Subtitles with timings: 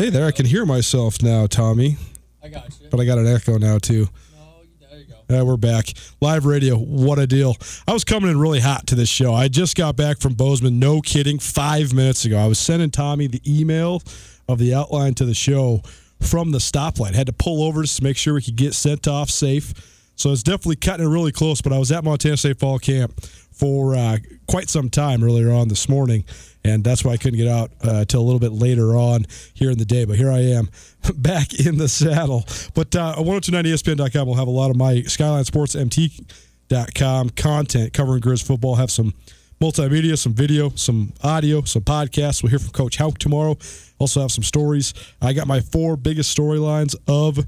[0.00, 1.98] hey, there, I can hear myself now, Tommy.
[2.42, 2.88] I got you.
[2.88, 4.08] But I got an echo now, too.
[4.34, 5.16] Oh, there you go.
[5.28, 5.92] Yeah, we're back.
[6.22, 6.78] Live radio.
[6.78, 7.54] What a deal.
[7.86, 9.34] I was coming in really hot to this show.
[9.34, 12.38] I just got back from Bozeman, no kidding, five minutes ago.
[12.38, 14.02] I was sending Tommy the email
[14.48, 15.82] of the outline to the show
[16.18, 17.12] from the stoplight.
[17.12, 19.74] Had to pull over just to make sure we could get sent off safe.
[20.16, 23.22] So it's definitely cutting it really close, but I was at Montana State Fall Camp
[23.22, 26.24] for uh, quite some time earlier on this morning,
[26.64, 29.70] and that's why I couldn't get out uh, till a little bit later on here
[29.70, 30.04] in the day.
[30.04, 30.68] But here I am
[31.16, 32.44] back in the saddle.
[32.74, 38.46] But uh, 1029ESPN.com will have a lot of my Skyline Sports MT.com content covering Grizz
[38.46, 38.74] football.
[38.74, 39.14] Have some
[39.60, 42.42] multimedia, some video, some audio, some podcasts.
[42.42, 43.56] We'll hear from Coach Hauck tomorrow.
[43.98, 44.94] Also have some stories.
[45.20, 47.46] I got my four biggest storylines of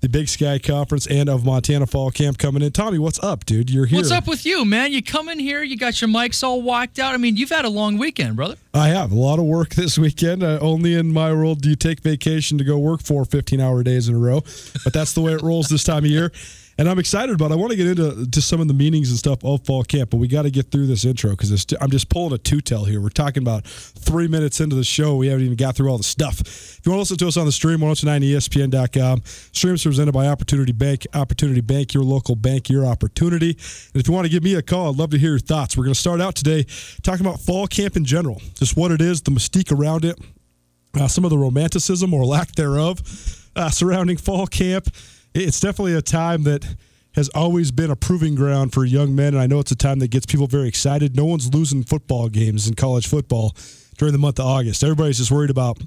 [0.00, 2.72] the Big Sky Conference and of Montana Fall Camp coming in.
[2.72, 3.70] Tommy, what's up, dude?
[3.70, 3.98] You're here.
[3.98, 4.92] What's up with you, man?
[4.92, 7.14] You come in here, you got your mics all whacked out.
[7.14, 8.56] I mean, you've had a long weekend, brother.
[8.72, 10.42] I have a lot of work this weekend.
[10.42, 13.82] Uh, only in my world do you take vacation to go work four 15 hour
[13.82, 14.40] days in a row.
[14.84, 16.32] But that's the way it rolls this time of year.
[16.80, 17.52] And I'm excited about it.
[17.52, 20.08] I want to get into to some of the meanings and stuff of fall camp,
[20.08, 22.86] but we got to get through this intro because I'm just pulling a two tell
[22.86, 23.02] here.
[23.02, 25.16] We're talking about three minutes into the show.
[25.16, 26.40] We haven't even got through all the stuff.
[26.40, 29.20] If you want to listen to us on the stream, 1029ESPN.com.
[29.52, 31.06] Streams presented by Opportunity Bank.
[31.12, 33.50] Opportunity Bank, your local bank, your opportunity.
[33.50, 35.76] And if you want to give me a call, I'd love to hear your thoughts.
[35.76, 36.64] We're going to start out today
[37.02, 40.18] talking about fall camp in general, just what it is, the mystique around it,
[40.98, 43.02] uh, some of the romanticism or lack thereof
[43.54, 44.88] uh, surrounding fall camp.
[45.34, 46.64] It's definitely a time that
[47.14, 49.98] has always been a proving ground for young men, and I know it's a time
[50.00, 51.16] that gets people very excited.
[51.16, 53.54] No one's losing football games in college football
[53.98, 54.82] during the month of August.
[54.82, 55.78] Everybody's just worried about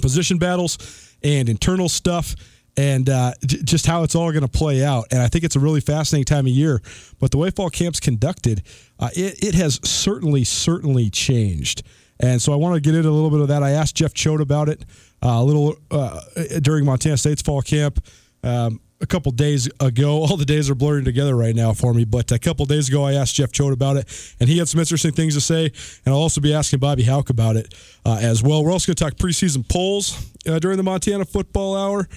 [0.00, 2.34] position battles and internal stuff
[2.76, 5.06] and uh, j- just how it's all going to play out.
[5.10, 6.80] And I think it's a really fascinating time of year.
[7.18, 8.62] But the way fall camp's conducted,
[8.98, 11.82] uh, it, it has certainly, certainly changed.
[12.20, 13.62] And so I want to get into a little bit of that.
[13.62, 14.84] I asked Jeff Choate about it
[15.22, 16.20] uh, a little uh,
[16.60, 18.04] during Montana State's fall camp.
[18.42, 22.04] Um, a couple days ago, all the days are blurring together right now for me.
[22.04, 24.80] But a couple days ago, I asked Jeff Choate about it, and he had some
[24.80, 25.64] interesting things to say.
[26.04, 27.74] And I'll also be asking Bobby Hauck about it
[28.04, 28.64] uh, as well.
[28.64, 32.08] We're also going to talk preseason polls uh, during the Montana Football Hour.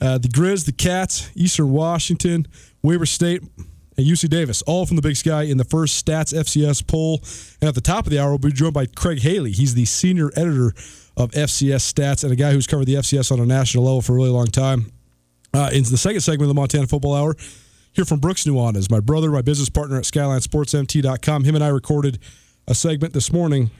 [0.00, 2.48] Uh, the Grizz, the Cats, Eastern Washington,
[2.82, 3.42] Weber State,
[3.96, 7.20] and UC Davis, all from the Big Sky in the first Stats FCS poll.
[7.60, 9.52] And at the top of the hour, we'll be joined by Craig Haley.
[9.52, 10.72] He's the senior editor
[11.16, 14.14] of FCS Stats and a guy who's covered the FCS on a national level for
[14.14, 14.90] a really long time.
[15.54, 17.36] Uh, in the second segment of the Montana Football Hour,
[17.92, 21.44] hear from Brooks Nuanez, my brother, my business partner at SkylineSportsMT.com.
[21.44, 22.18] Him and I recorded
[22.66, 23.70] a segment this morning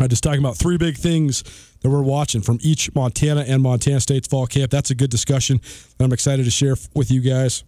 [0.00, 1.42] uh, just talking about three big things
[1.80, 4.70] that we're watching from each Montana and Montana State's fall camp.
[4.70, 5.60] That's a good discussion
[5.96, 7.64] that I'm excited to share with you guys.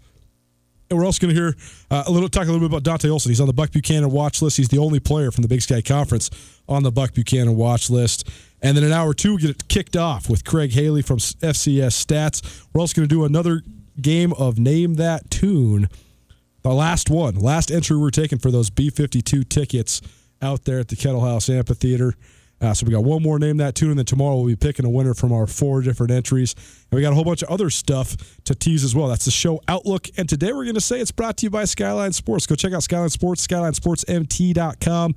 [0.90, 1.55] And we're also going to hear
[1.90, 3.31] uh, a little talk a little bit about Dante Olson.
[3.31, 4.56] He's on the Buck Buchanan watch list.
[4.56, 6.31] He's the only player from the Big Sky Conference
[6.69, 8.29] on the Buck Buchanan watch list.
[8.62, 12.05] And then in hour two, we get it kicked off with Craig Haley from FCS
[12.05, 12.66] Stats.
[12.72, 13.62] We're also going to do another
[14.00, 15.88] game of Name That Tune.
[16.62, 20.02] The last one, last entry we're taking for those B 52 tickets
[20.43, 22.14] out there at the Kettle House Amphitheater.
[22.60, 24.84] Uh, so we got one more name that tune, and then tomorrow we'll be picking
[24.84, 26.54] a winner from our four different entries.
[26.90, 29.06] And we got a whole bunch of other stuff to tease as well.
[29.06, 30.08] That's the show Outlook.
[30.16, 32.46] And today we're going to say it's brought to you by Skyline Sports.
[32.46, 35.14] Go check out Skyline Sports, SkylineSportsMT.com,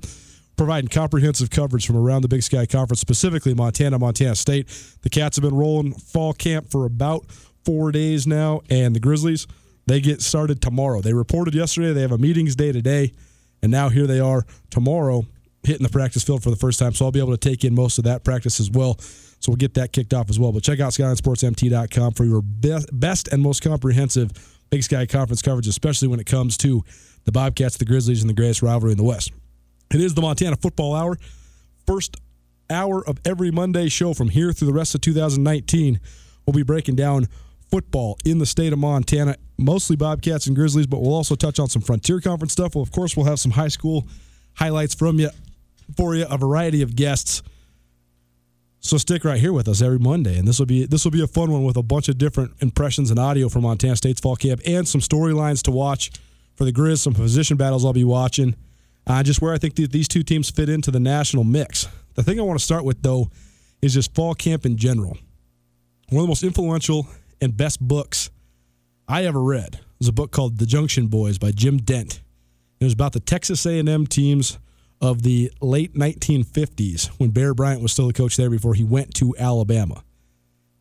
[0.62, 4.68] providing comprehensive coverage from around the Big Sky Conference, specifically Montana, Montana State.
[5.02, 7.26] The Cats have been rolling fall camp for about
[7.64, 9.48] four days now, and the Grizzlies,
[9.86, 11.00] they get started tomorrow.
[11.00, 13.12] They reported yesterday they have a meetings day today,
[13.60, 15.26] and now here they are tomorrow
[15.64, 16.94] hitting the practice field for the first time.
[16.94, 19.00] So I'll be able to take in most of that practice as well.
[19.00, 20.52] So we'll get that kicked off as well.
[20.52, 24.30] But check out SkylineSportsMT.com for your best, and most comprehensive
[24.70, 26.84] Big Sky Conference coverage, especially when it comes to
[27.24, 29.32] the Bobcats, the Grizzlies, and the greatest rivalry in the West.
[29.94, 31.18] It is the Montana Football Hour.
[31.86, 32.16] First
[32.70, 36.00] hour of every Monday show from here through the rest of 2019.
[36.46, 37.28] We'll be breaking down
[37.70, 41.68] football in the state of Montana, mostly Bobcats and Grizzlies, but we'll also touch on
[41.68, 42.74] some Frontier Conference stuff.
[42.74, 44.06] Well, of course, we'll have some high school
[44.54, 45.30] highlights from you
[45.96, 47.42] for you, a variety of guests.
[48.80, 51.22] So stick right here with us every Monday, and this will be this will be
[51.22, 54.36] a fun one with a bunch of different impressions and audio from Montana State's fall
[54.36, 56.10] camp, and some storylines to watch
[56.56, 58.56] for the Grizz, some position battles I'll be watching,
[59.06, 61.88] uh, just where I think these two teams fit into the national mix.
[62.14, 63.30] The thing I want to start with though
[63.80, 65.16] is just fall camp in general.
[66.08, 67.08] One of the most influential
[67.40, 68.30] and best books
[69.08, 72.20] I ever read was a book called The Junction Boys by Jim Dent.
[72.80, 74.58] It was about the Texas A&M teams
[75.00, 79.14] of the late 1950s when Bear Bryant was still the coach there before he went
[79.14, 80.04] to Alabama.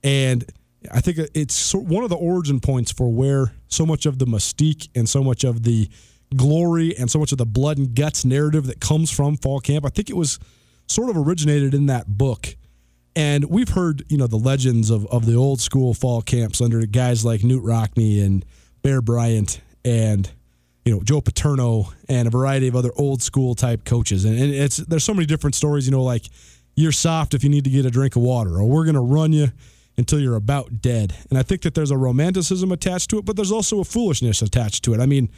[0.03, 0.45] And
[0.91, 4.89] I think it's one of the origin points for where so much of the mystique
[4.95, 5.89] and so much of the
[6.35, 9.85] glory and so much of the blood and guts narrative that comes from fall camp.
[9.85, 10.39] I think it was
[10.87, 12.55] sort of originated in that book.
[13.15, 16.85] And we've heard, you know, the legends of, of the old school fall camps under
[16.85, 18.45] guys like Knute Rockne and
[18.81, 20.31] Bear Bryant and
[20.85, 24.53] you know Joe Paterno and a variety of other old school type coaches, and, and
[24.53, 25.85] it's there's so many different stories.
[25.85, 26.25] You know, like
[26.75, 29.33] you're soft if you need to get a drink of water, or we're gonna run
[29.33, 29.51] you
[29.97, 31.15] until you're about dead.
[31.29, 34.41] And I think that there's a romanticism attached to it, but there's also a foolishness
[34.41, 34.99] attached to it.
[34.99, 35.29] I mean,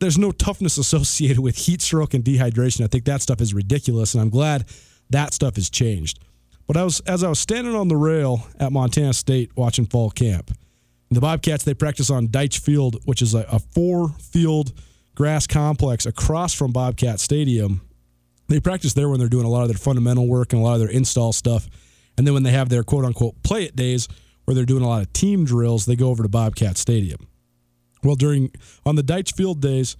[0.00, 2.84] there's no toughness associated with heat stroke and dehydration.
[2.84, 4.64] I think that stuff is ridiculous, and I'm glad
[5.10, 6.20] that stuff has changed.
[6.66, 10.10] But I was as I was standing on the rail at Montana State watching fall
[10.10, 10.50] camp
[11.10, 14.72] the Bobcats, they practice on Deitch Field, which is a, a four field
[15.14, 17.80] grass complex across from Bobcat Stadium.
[18.48, 20.74] They practice there when they're doing a lot of their fundamental work and a lot
[20.74, 21.68] of their install stuff.
[22.16, 24.08] And then when they have their quote unquote play it days
[24.44, 27.27] where they're doing a lot of team drills, they go over to Bobcat Stadium.
[28.02, 28.50] Well, during
[28.86, 29.96] on the Deitch Field days,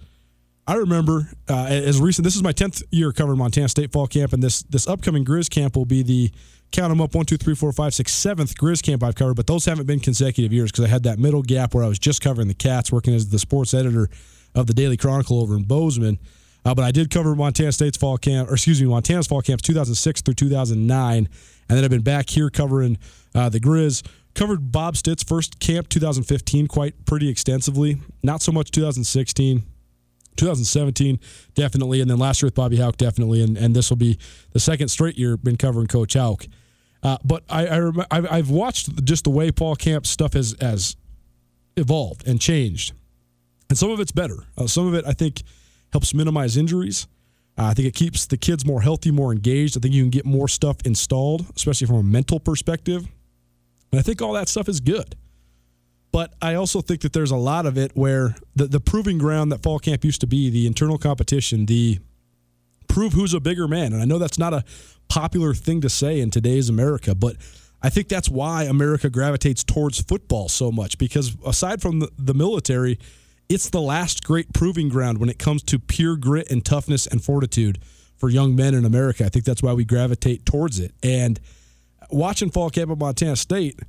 [0.67, 2.23] I remember uh, as recent.
[2.23, 5.49] This is my tenth year covering Montana State fall camp, and this this upcoming Grizz
[5.49, 6.31] camp will be the
[6.71, 9.47] count them up one, two, three, four, five, six, seventh Grizz camp I've covered, but
[9.47, 12.21] those haven't been consecutive years because I had that middle gap where I was just
[12.21, 14.09] covering the Cats, working as the sports editor
[14.55, 16.19] of the Daily Chronicle over in Bozeman.
[16.65, 19.63] Uh, but I did cover Montana State's fall camp, or excuse me, Montana's fall camps
[19.63, 21.27] 2006 through 2009, and
[21.67, 22.97] then I've been back here covering
[23.33, 24.05] uh, the Grizz.
[24.39, 27.99] Covered Bob Stitt's first camp 2015 quite pretty extensively.
[28.23, 29.63] Not so much 2016.
[30.37, 31.19] 2017
[31.55, 34.17] definitely, and then last year with Bobby Hauck definitely, and, and this will be
[34.53, 36.45] the second straight year been covering Coach Hauck.
[37.03, 40.95] Uh, but I, I rem- I've watched just the way fall camp's stuff has has
[41.75, 42.93] evolved and changed,
[43.67, 44.45] and some of it's better.
[44.57, 45.43] Uh, some of it I think
[45.91, 47.09] helps minimize injuries.
[47.57, 49.77] Uh, I think it keeps the kids more healthy, more engaged.
[49.77, 53.05] I think you can get more stuff installed, especially from a mental perspective.
[53.91, 55.15] And I think all that stuff is good.
[56.11, 59.51] But I also think that there's a lot of it where the, the proving ground
[59.51, 61.99] that fall camp used to be, the internal competition, the
[62.87, 63.93] prove who's a bigger man.
[63.93, 64.63] And I know that's not a
[65.07, 67.35] popular thing to say in today's America, but
[67.81, 72.33] I think that's why America gravitates towards football so much because aside from the, the
[72.33, 72.99] military,
[73.47, 77.23] it's the last great proving ground when it comes to pure grit and toughness and
[77.23, 77.79] fortitude
[78.17, 79.25] for young men in America.
[79.25, 80.93] I think that's why we gravitate towards it.
[81.01, 81.39] And
[82.09, 83.79] watching fall camp at Montana State,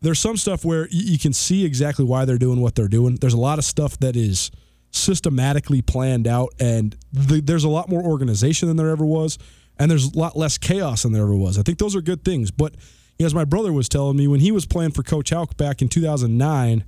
[0.00, 3.16] there's some stuff where you can see exactly why they're doing what they're doing.
[3.16, 4.50] There's a lot of stuff that is
[4.90, 9.38] systematically planned out, and the, there's a lot more organization than there ever was,
[9.78, 11.58] and there's a lot less chaos than there ever was.
[11.58, 12.50] I think those are good things.
[12.50, 12.74] But
[13.18, 15.56] you know, as my brother was telling me when he was playing for Coach Hauck
[15.56, 16.84] back in 2009,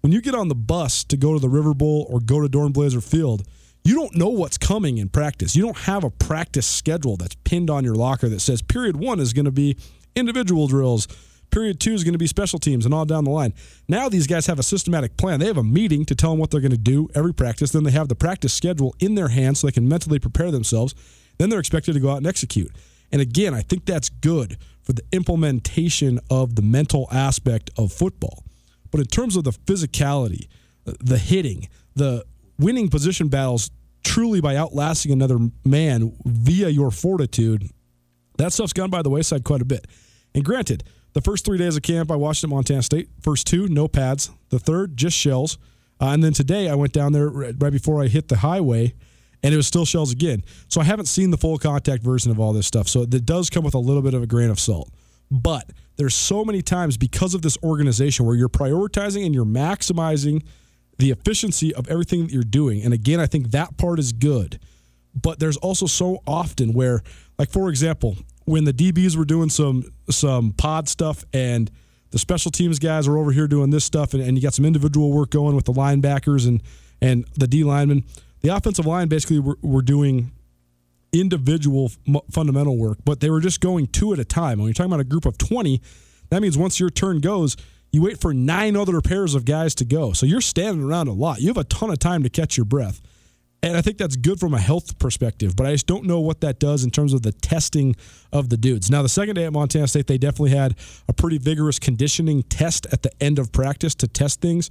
[0.00, 2.48] when you get on the bus to go to the River Bowl or go to
[2.48, 3.46] Dornblaser Field,
[3.84, 5.54] you don't know what's coming in practice.
[5.54, 9.20] You don't have a practice schedule that's pinned on your locker that says period one
[9.20, 9.76] is going to be
[10.16, 11.08] individual drills
[11.54, 13.54] period two is going to be special teams and all down the line.
[13.88, 15.38] Now these guys have a systematic plan.
[15.38, 17.70] They have a meeting to tell them what they're going to do every practice.
[17.70, 20.94] Then they have the practice schedule in their hands so they can mentally prepare themselves.
[21.38, 22.72] Then they're expected to go out and execute.
[23.12, 28.44] And again, I think that's good for the implementation of the mental aspect of football.
[28.90, 30.48] But in terms of the physicality,
[30.84, 32.24] the hitting, the
[32.58, 33.70] winning position battles
[34.02, 37.70] truly by outlasting another man via your fortitude,
[38.38, 39.86] that stuff's gone by the wayside quite a bit.
[40.34, 43.08] And granted, the first three days of camp, I watched at Montana State.
[43.20, 44.30] First two, no pads.
[44.50, 45.58] The third, just shells.
[46.00, 48.94] Uh, and then today, I went down there right before I hit the highway,
[49.42, 50.42] and it was still shells again.
[50.68, 52.88] So I haven't seen the full contact version of all this stuff.
[52.88, 54.90] So it does come with a little bit of a grain of salt.
[55.30, 60.44] But there's so many times because of this organization where you're prioritizing and you're maximizing
[60.98, 62.82] the efficiency of everything that you're doing.
[62.82, 64.58] And again, I think that part is good.
[65.14, 67.02] But there's also so often where,
[67.38, 71.70] like for example, when the DBs were doing some some pod stuff and
[72.10, 74.64] the special teams guys are over here doing this stuff, and, and you got some
[74.64, 76.62] individual work going with the linebackers and
[77.02, 78.04] and the D linemen.
[78.42, 80.30] The offensive line basically were, were doing
[81.12, 84.58] individual f- fundamental work, but they were just going two at a time.
[84.58, 85.82] When you're talking about a group of 20,
[86.30, 87.56] that means once your turn goes,
[87.90, 90.12] you wait for nine other pairs of guys to go.
[90.12, 91.40] So you're standing around a lot.
[91.40, 93.00] You have a ton of time to catch your breath.
[93.64, 96.42] And I think that's good from a health perspective, but I just don't know what
[96.42, 97.96] that does in terms of the testing
[98.30, 98.90] of the dudes.
[98.90, 100.76] Now, the second day at Montana State, they definitely had
[101.08, 104.68] a pretty vigorous conditioning test at the end of practice to test things.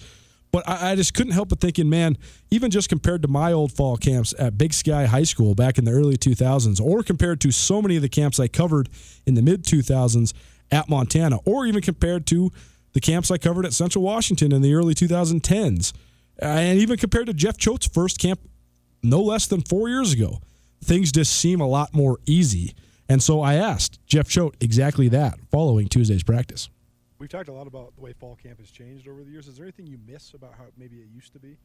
[0.51, 2.19] But I, I just couldn't help but thinking, man,
[2.51, 5.85] even just compared to my old fall camps at Big Sky High School back in
[5.85, 8.89] the early 2000s, or compared to so many of the camps I covered
[9.25, 10.33] in the mid 2000s
[10.69, 12.51] at Montana, or even compared to
[12.91, 15.93] the camps I covered at Central Washington in the early 2010s,
[16.37, 18.39] and even compared to Jeff Choate's first camp
[19.03, 20.39] no less than four years ago,
[20.83, 22.73] things just seem a lot more easy.
[23.09, 26.69] And so I asked Jeff Choate exactly that following Tuesday's practice.
[27.19, 29.47] We've talked a lot about the way fall camp has changed over the years.
[29.47, 31.57] Is there anything you miss about how maybe it used to be?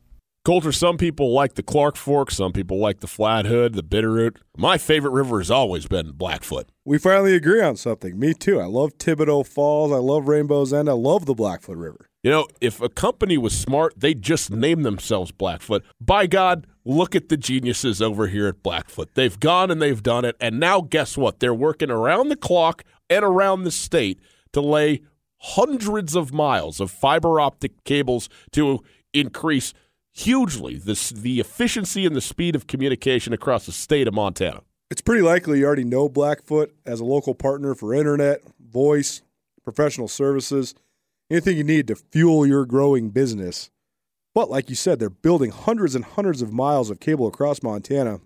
[0.45, 4.37] Colter, some people like the Clark Fork, some people like the Flathead, the Bitterroot.
[4.57, 6.69] My favorite river has always been Blackfoot.
[6.85, 8.19] We finally agree on something.
[8.19, 8.61] Me too.
[8.61, 9.93] I love Thibodaux Falls.
[9.93, 10.89] I love Rainbow's End.
[10.89, 12.09] I love the Blackfoot River.
[12.23, 15.85] You know, if a company was smart, they'd just name themselves Blackfoot.
[16.01, 19.15] By God, look at the geniuses over here at Blackfoot.
[19.15, 20.35] They've gone and they've done it.
[20.41, 21.39] And now, guess what?
[21.39, 24.19] They're working around the clock and around the state
[24.53, 25.03] to lay
[25.41, 29.75] hundreds of miles of fiber optic cables to increase
[30.13, 34.63] hugely the, the efficiency and the speed of communication across the state of Montana.
[34.91, 39.21] It's pretty likely you already know Blackfoot as a local partner for internet, voice,
[39.63, 40.75] professional services,
[41.31, 43.71] anything you need to fuel your growing business.
[44.39, 48.21] But like you said, they're building hundreds and hundreds of miles of cable across Montana.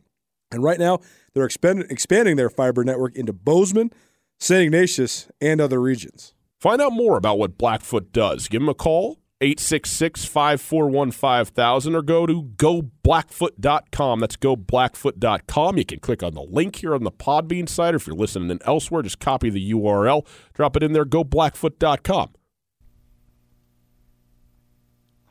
[0.50, 0.98] And right now,
[1.32, 3.90] they're expand- expanding their fiber network into Bozeman,
[4.38, 4.64] St.
[4.64, 6.34] Ignatius, and other regions.
[6.60, 8.48] Find out more about what Blackfoot does.
[8.48, 14.20] Give them a call, 866 541 5000, or go to goblackfoot.com.
[14.20, 15.78] That's goblackfoot.com.
[15.78, 18.50] You can click on the link here on the Podbean site, or if you're listening
[18.50, 22.34] in elsewhere, just copy the URL, drop it in there, goblackfoot.com.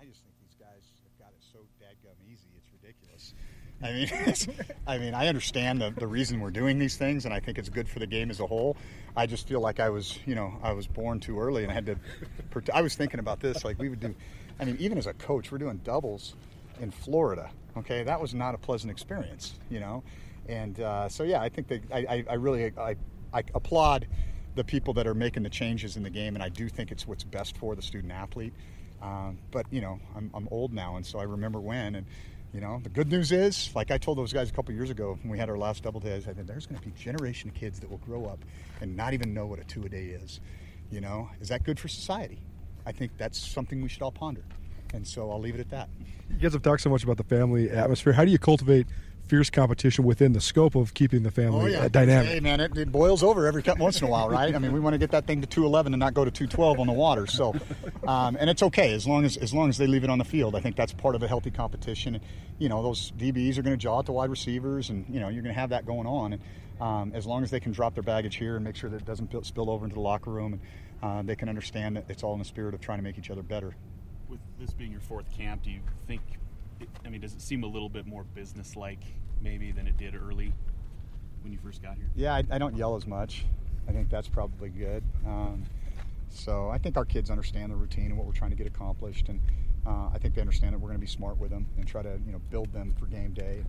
[0.01, 3.33] I just think these guys have got it so dadgum easy, it's ridiculous.
[3.83, 4.09] I mean,
[4.87, 7.69] I mean, I understand the, the reason we're doing these things, and I think it's
[7.69, 8.77] good for the game as a whole.
[9.15, 11.75] I just feel like I was, you know, I was born too early, and I
[11.75, 11.95] had to.
[12.73, 14.15] I was thinking about this, like we would do.
[14.59, 16.35] I mean, even as a coach, we're doing doubles
[16.79, 17.49] in Florida.
[17.77, 20.03] Okay, that was not a pleasant experience, you know,
[20.47, 22.95] and uh, so yeah, I think that I, I, really I,
[23.33, 24.07] I applaud
[24.55, 27.07] the people that are making the changes in the game, and I do think it's
[27.07, 28.53] what's best for the student athlete.
[29.01, 31.95] Um, but you know, I'm, I'm old now, and so I remember when.
[31.95, 32.05] And
[32.53, 35.17] you know, the good news is, like I told those guys a couple years ago
[35.21, 37.49] when we had our last double day, I said, "There's going to be a generation
[37.49, 38.43] of kids that will grow up
[38.81, 40.41] and not even know what a two a day is."
[40.89, 42.39] You know, is that good for society?
[42.85, 44.43] I think that's something we should all ponder.
[44.93, 45.87] And so I'll leave it at that.
[46.29, 48.11] You guys have talked so much about the family atmosphere.
[48.11, 48.87] How do you cultivate
[49.31, 52.27] fierce competition within the scope of keeping the family uh, dynamic?
[52.27, 54.53] Hey, man, it, it, boils over every once in a while, right?
[54.53, 56.81] I mean, we want to get that thing to 211 and not go to 212
[56.81, 57.25] on the water.
[57.27, 57.55] So,
[58.05, 60.25] um, and it's okay as long as as long as they leave it on the
[60.25, 60.53] field.
[60.53, 62.15] I think that's part of a healthy competition.
[62.15, 62.23] And,
[62.59, 65.29] you know, those DBs are going to jaw at the wide receivers, and you know,
[65.29, 66.33] you're going to have that going on.
[66.33, 66.41] And
[66.81, 69.05] um, as long as they can drop their baggage here and make sure that it
[69.05, 70.59] doesn't spill over into the locker room,
[71.01, 73.17] and uh, they can understand that it's all in the spirit of trying to make
[73.17, 73.77] each other better.
[74.27, 76.21] With this being your fourth camp, do you think?
[77.05, 78.99] I mean, does it seem a little bit more business-like
[79.41, 80.53] maybe than it did early
[81.43, 82.09] when you first got here?
[82.15, 83.45] Yeah, I, I don't yell as much.
[83.87, 85.03] I think that's probably good.
[85.25, 85.63] Um,
[86.29, 89.27] so I think our kids understand the routine and what we're trying to get accomplished,
[89.29, 89.41] and
[89.85, 92.01] uh, I think they understand that we're going to be smart with them and try
[92.01, 93.63] to you know build them for game day.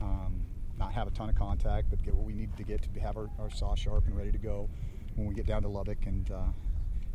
[0.00, 0.40] Um,
[0.78, 3.16] not have a ton of contact, but get what we need to get to have
[3.16, 4.68] our, our saw sharp and ready to go
[5.14, 6.04] when we get down to Lubbock.
[6.06, 6.48] And uh,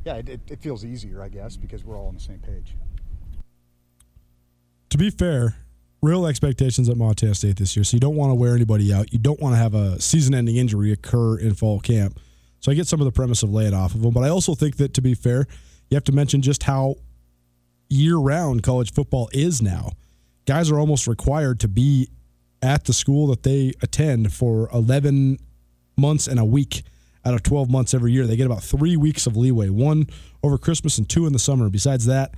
[0.04, 2.76] yeah, it, it, it feels easier, I guess, because we're all on the same page.
[4.90, 5.56] To be fair,
[6.02, 7.84] real expectations at Montana State this year.
[7.84, 9.14] So you don't want to wear anybody out.
[9.14, 12.20] You don't want to have a season-ending injury occur in fall camp.
[12.60, 14.30] So I get some of the premise of lay it off of them, but I
[14.30, 15.46] also think that to be fair,
[15.90, 16.96] you have to mention just how
[17.90, 19.92] year-round college football is now.
[20.46, 22.10] Guys are almost required to be
[22.62, 25.38] at the school that they attend for 11
[25.98, 26.84] months and a week
[27.26, 28.26] out of 12 months every year.
[28.26, 30.08] They get about three weeks of leeway, one
[30.44, 31.70] over Christmas and two in the summer.
[31.70, 32.34] Besides that,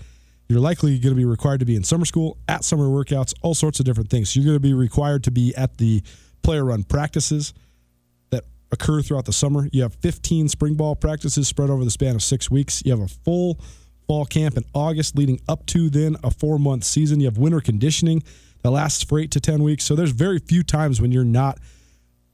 [0.49, 3.53] you're likely going to be required to be in summer school, at summer workouts, all
[3.53, 4.35] sorts of different things.
[4.35, 6.03] You're going to be required to be at the
[6.41, 7.53] player run practices
[8.29, 9.67] that occur throughout the summer.
[9.71, 12.83] You have 15 spring ball practices spread over the span of six weeks.
[12.85, 13.59] You have a full
[14.07, 17.19] fall camp in August, leading up to then a four month season.
[17.19, 18.21] You have winter conditioning
[18.61, 19.83] that lasts for eight to 10 weeks.
[19.83, 21.59] So there's very few times when you're not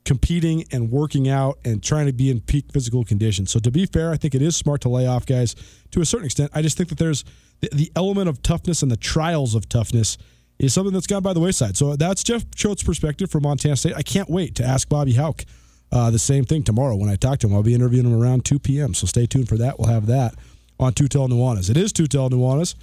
[0.06, 3.46] competing and working out and trying to be in peak physical condition.
[3.46, 5.56] So to be fair, I think it is smart to lay off guys
[5.92, 6.52] to a certain extent.
[6.54, 7.24] I just think that there's
[7.60, 10.18] the, the element of toughness and the trials of toughness
[10.58, 11.78] is something that's gone by the wayside.
[11.78, 13.94] So that's Jeff Choate's perspective from Montana State.
[13.96, 15.46] I can't wait to ask Bobby Hauck
[15.92, 17.54] uh, the same thing tomorrow when I talk to him.
[17.54, 18.94] I'll be interviewing him around 2 p.m.
[18.94, 19.80] So stay tuned for that.
[19.80, 20.36] We'll have that
[20.80, 21.70] on Tutel Nuanez.
[21.70, 22.76] It is Tutel Nuanez,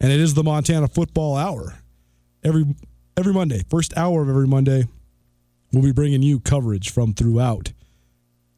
[0.00, 1.74] and it is the Montana Football Hour.
[2.42, 2.64] Every
[3.16, 4.84] every Monday, first hour of every Monday,
[5.74, 7.72] we'll be bringing you coverage from throughout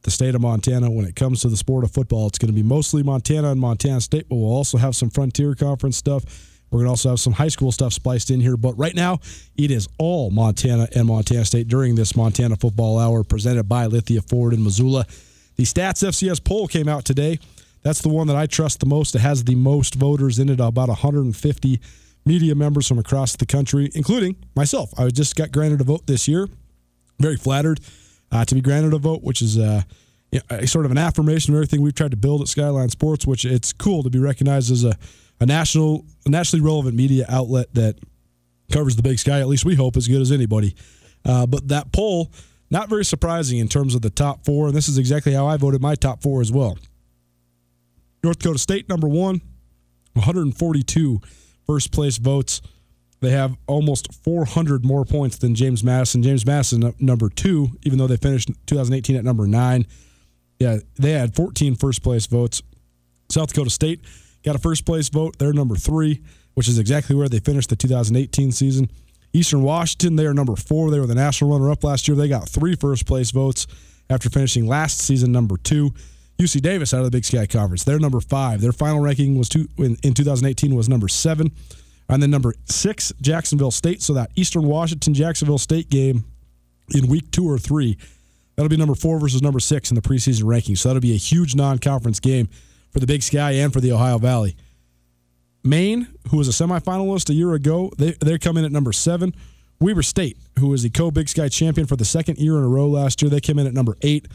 [0.03, 2.29] the state of Montana when it comes to the sport of football.
[2.29, 5.55] It's going to be mostly Montana and Montana State, but we'll also have some Frontier
[5.55, 6.25] Conference stuff.
[6.71, 8.57] We're going to also have some high school stuff spliced in here.
[8.57, 9.19] But right now,
[9.57, 14.23] it is all Montana and Montana State during this Montana Football Hour presented by Lithia
[14.23, 15.07] Ford in Missoula.
[15.57, 17.39] The Stats FCS poll came out today.
[17.83, 19.15] That's the one that I trust the most.
[19.15, 21.81] It has the most voters in it, about 150
[22.25, 24.93] media members from across the country, including myself.
[24.99, 26.49] I just got granted a vote this year.
[27.19, 27.81] Very flattered
[28.31, 29.83] uh, to be granted a vote, which is uh,
[30.51, 33.27] a sort of an affirmation of everything we've tried to build at Skyline Sports.
[33.27, 34.97] Which it's cool to be recognized as a,
[35.41, 37.97] a national, a nationally relevant media outlet that
[38.71, 39.41] covers the Big Sky.
[39.41, 40.75] At least we hope as good as anybody.
[41.25, 42.31] Uh, but that poll,
[42.71, 45.57] not very surprising in terms of the top four, and this is exactly how I
[45.57, 46.79] voted my top four as well.
[48.23, 49.41] North Dakota State number one,
[50.15, 51.21] 142
[51.67, 52.61] first place votes.
[53.27, 56.23] They have almost 400 more points than James Madison.
[56.23, 59.85] James Madison number two, even though they finished 2018 at number nine.
[60.61, 62.63] Yeah, they had 14 first place votes.
[63.29, 64.05] South Dakota State
[64.45, 65.41] got a first place vote.
[65.41, 66.23] They're number three,
[66.55, 68.93] which is exactly where they finished the 2018 season.
[69.33, 70.93] Eastern Washington, they are number four.
[70.93, 72.17] They were the national runner up last year.
[72.17, 73.67] They got three first place votes
[74.09, 75.91] after finishing last season number two.
[76.39, 78.61] UC Davis out of the Big Sky Conference, they're number five.
[78.61, 81.51] Their final ranking was two, in, in 2018 was number seven.
[82.09, 84.03] And then number six, Jacksonville State.
[84.03, 86.25] So that Eastern Washington Jacksonville State game
[86.95, 87.99] in week two or three,
[88.55, 90.79] that'll be number four versus number six in the preseason rankings.
[90.79, 92.49] So that'll be a huge non conference game
[92.93, 94.57] for the Big Sky and for the Ohio Valley.
[95.65, 99.35] Maine, who was a semifinalist a year ago, they, they're coming at number seven.
[99.81, 102.69] Weber State, who was the co Big Sky champion for the second year in a
[102.69, 104.29] row last year, they came in at number eight.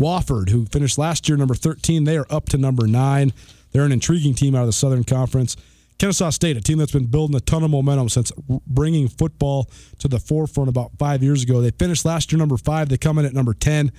[0.00, 3.32] Wofford, who finished last year number 13, they are up to number nine.
[3.72, 5.56] They're an intriguing team out of the Southern Conference.
[5.98, 8.30] Kennesaw State, a team that's been building a ton of momentum since
[8.66, 11.60] bringing football to the forefront about five years ago.
[11.60, 12.88] They finished last year number five.
[12.88, 13.92] They come in at number 10.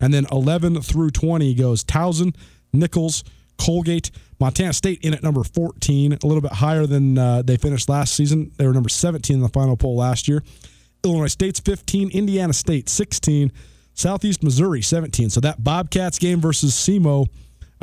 [0.00, 2.34] And then 11 through 20 goes Towson,
[2.72, 3.22] Nicholls,
[3.56, 7.88] Colgate, Montana State in at number 14, a little bit higher than uh, they finished
[7.88, 8.50] last season.
[8.56, 10.42] They were number 17 in the final poll last year.
[11.04, 13.52] Illinois State's 15, Indiana State 16,
[13.94, 15.30] Southeast Missouri 17.
[15.30, 17.28] So that Bobcats game versus SEMO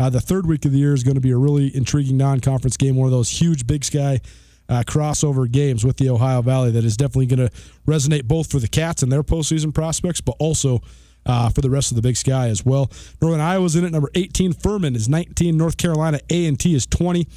[0.01, 2.75] uh, the third week of the year is going to be a really intriguing non-conference
[2.75, 4.19] game, one of those huge Big Sky
[4.67, 8.57] uh, crossover games with the Ohio Valley that is definitely going to resonate both for
[8.57, 10.81] the Cats and their postseason prospects, but also
[11.27, 12.89] uh, for the rest of the Big Sky as well.
[13.21, 14.53] Northern Iowa's in at number 18.
[14.53, 15.55] Furman is 19.
[15.55, 17.27] North Carolina A&T is 20.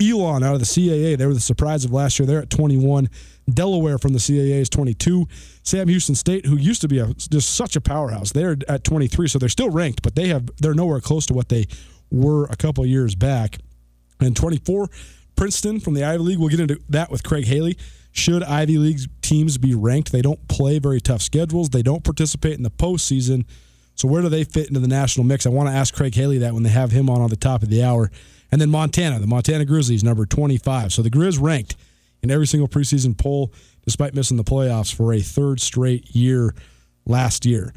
[0.00, 2.26] Elon out of the CAA, they were the surprise of last year.
[2.26, 3.08] They're at 21.
[3.52, 5.26] Delaware from the CAA is 22.
[5.64, 9.28] Sam Houston State, who used to be a, just such a powerhouse, they're at 23.
[9.28, 11.66] So they're still ranked, but they have they're nowhere close to what they
[12.12, 13.58] were a couple years back.
[14.20, 14.88] And 24,
[15.34, 16.38] Princeton from the Ivy League.
[16.38, 17.76] We'll get into that with Craig Haley.
[18.12, 20.12] Should Ivy League teams be ranked?
[20.12, 21.70] They don't play very tough schedules.
[21.70, 23.46] They don't participate in the postseason.
[23.94, 25.46] So where do they fit into the national mix?
[25.46, 27.62] I want to ask Craig Haley that when they have him on on the top
[27.62, 28.10] of the hour.
[28.50, 30.92] And then Montana, the Montana Grizzlies, number 25.
[30.92, 31.76] So the Grizz ranked
[32.22, 33.52] in every single preseason poll,
[33.84, 36.54] despite missing the playoffs for a third straight year
[37.06, 37.72] last year.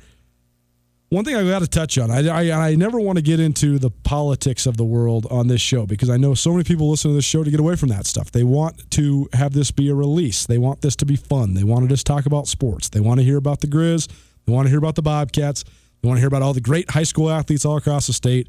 [1.09, 3.77] One thing I got to touch on, I, I, I never want to get into
[3.77, 7.11] the politics of the world on this show because I know so many people listen
[7.11, 8.31] to this show to get away from that stuff.
[8.31, 10.47] They want to have this be a release.
[10.47, 11.53] They want this to be fun.
[11.53, 12.89] They want to just talk about sports.
[12.89, 14.07] They want to hear about the Grizz.
[14.45, 15.63] They want to hear about the Bobcats.
[16.01, 18.47] They want to hear about all the great high school athletes all across the state.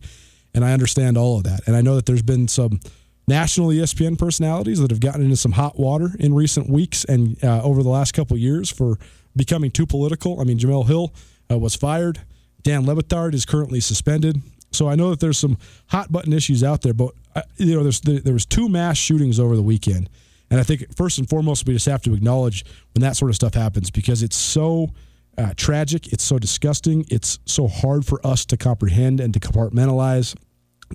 [0.54, 1.60] and I understand all of that.
[1.66, 2.80] And I know that there's been some
[3.28, 7.62] national ESPN personalities that have gotten into some hot water in recent weeks and uh,
[7.62, 8.98] over the last couple years for
[9.36, 10.40] becoming too political.
[10.40, 11.12] I mean, Jemele Hill
[11.50, 12.20] uh, was fired.
[12.62, 14.40] Dan Le Batard is currently suspended.
[14.72, 17.82] So I know that there's some hot button issues out there, but uh, you know,
[17.82, 20.08] there's there, there was two mass shootings over the weekend,
[20.50, 22.64] and I think first and foremost we just have to acknowledge
[22.94, 24.90] when that sort of stuff happens because it's so
[25.38, 30.34] uh, tragic, it's so disgusting, it's so hard for us to comprehend and to compartmentalize,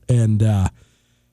[0.09, 0.67] and uh,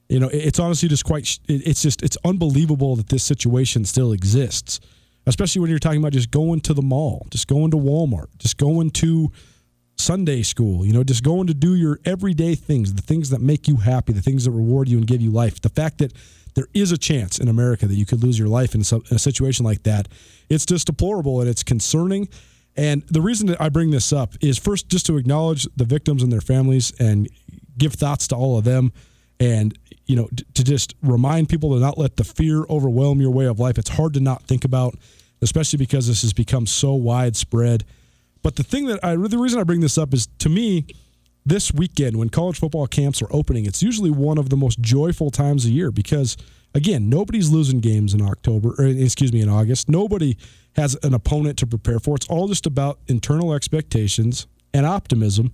[0.09, 1.39] you know, it's honestly just quite.
[1.49, 4.81] It's just it's unbelievable that this situation still exists,
[5.27, 8.57] especially when you're talking about just going to the mall, just going to Walmart, just
[8.57, 9.31] going to
[9.99, 13.69] Sunday school, you know, just going to do your everyday things, the things that make
[13.69, 15.61] you happy, the things that reward you and give you life.
[15.61, 16.13] The fact that
[16.55, 19.65] there is a chance in America that you could lose your life in, a situation
[19.65, 20.09] like that,
[20.49, 22.29] it's just deplorable and it's concerning.
[22.77, 26.23] And the reason that I bring this up is first just to acknowledge the victims
[26.23, 27.29] and their families and
[27.77, 28.93] give thoughts to all of them
[29.41, 33.47] and you know to just remind people to not let the fear overwhelm your way
[33.47, 34.97] of life it's hard to not think about
[35.43, 37.85] especially because this has become so widespread
[38.49, 40.87] but the thing that I the reason I bring this up is to me,
[41.45, 45.31] this weekend when college football camps are opening, it's usually one of the most joyful
[45.31, 46.39] times of year because
[46.75, 49.91] again, nobody's losing games in October or excuse me, in August.
[49.91, 50.39] Nobody
[50.77, 52.17] has an opponent to prepare for.
[52.17, 55.53] It's all just about internal expectations and optimism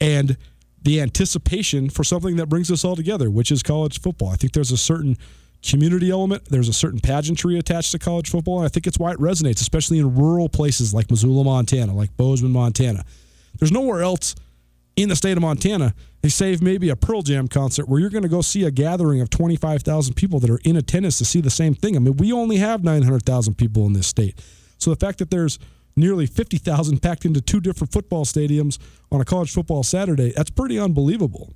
[0.00, 0.36] and
[0.82, 4.28] the anticipation for something that brings us all together, which is college football.
[4.28, 5.16] I think there's a certain
[5.68, 6.44] community element.
[6.46, 9.60] There's a certain pageantry attached to college football, and I think it's why it resonates,
[9.60, 13.04] especially in rural places like Missoula, Montana, like Bozeman, Montana.
[13.58, 14.34] There's nowhere else
[14.96, 18.22] in the state of Montana, they save maybe a Pearl Jam concert where you're going
[18.22, 21.50] to go see a gathering of 25,000 people that are in attendance to see the
[21.50, 21.96] same thing.
[21.96, 24.42] I mean, we only have 900,000 people in this state.
[24.78, 25.58] So the fact that there's
[25.96, 28.78] nearly 50,000 packed into two different football stadiums
[29.12, 31.52] on a college football Saturday, that's pretty unbelievable.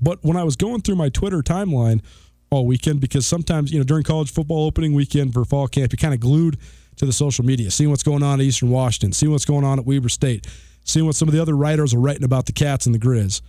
[0.00, 2.02] But when I was going through my Twitter timeline
[2.50, 5.98] all weekend, because sometimes, you know, during college football opening weekend for fall camp, you're
[5.98, 6.58] kind of glued
[6.96, 9.78] to the social media, seeing what's going on at Eastern Washington, seeing what's going on
[9.78, 10.46] at Weber State,
[10.84, 13.40] seeing what some of the other writers are writing about the Cats and the Grizz.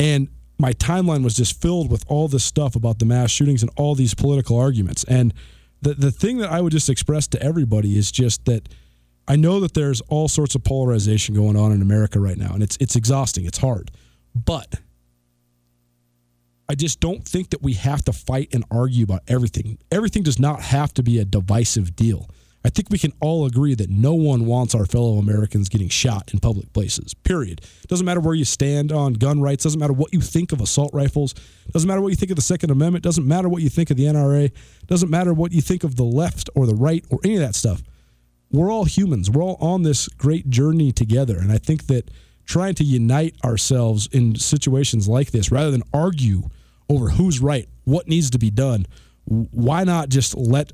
[0.00, 3.70] And my timeline was just filled with all this stuff about the mass shootings and
[3.76, 5.04] all these political arguments.
[5.04, 5.32] And
[5.82, 8.68] the, the thing that I would just express to everybody is just that
[9.28, 12.62] I know that there's all sorts of polarization going on in America right now, and
[12.62, 13.90] it's it's exhausting, it's hard.
[14.34, 14.76] But
[16.70, 19.78] I just don't think that we have to fight and argue about everything.
[19.90, 22.28] Everything does not have to be a divisive deal.
[22.62, 26.34] I think we can all agree that no one wants our fellow Americans getting shot
[26.34, 27.14] in public places.
[27.14, 27.62] Period.
[27.86, 30.90] Doesn't matter where you stand on gun rights, doesn't matter what you think of assault
[30.92, 31.34] rifles,
[31.72, 33.96] doesn't matter what you think of the Second Amendment, doesn't matter what you think of
[33.96, 34.52] the NRA,
[34.86, 37.54] doesn't matter what you think of the left or the right or any of that
[37.54, 37.82] stuff.
[38.50, 39.30] We're all humans.
[39.30, 41.38] We're all on this great journey together.
[41.38, 42.10] And I think that
[42.44, 46.50] trying to unite ourselves in situations like this rather than argue
[46.88, 48.86] over who's right, what needs to be done,
[49.24, 50.72] why not just let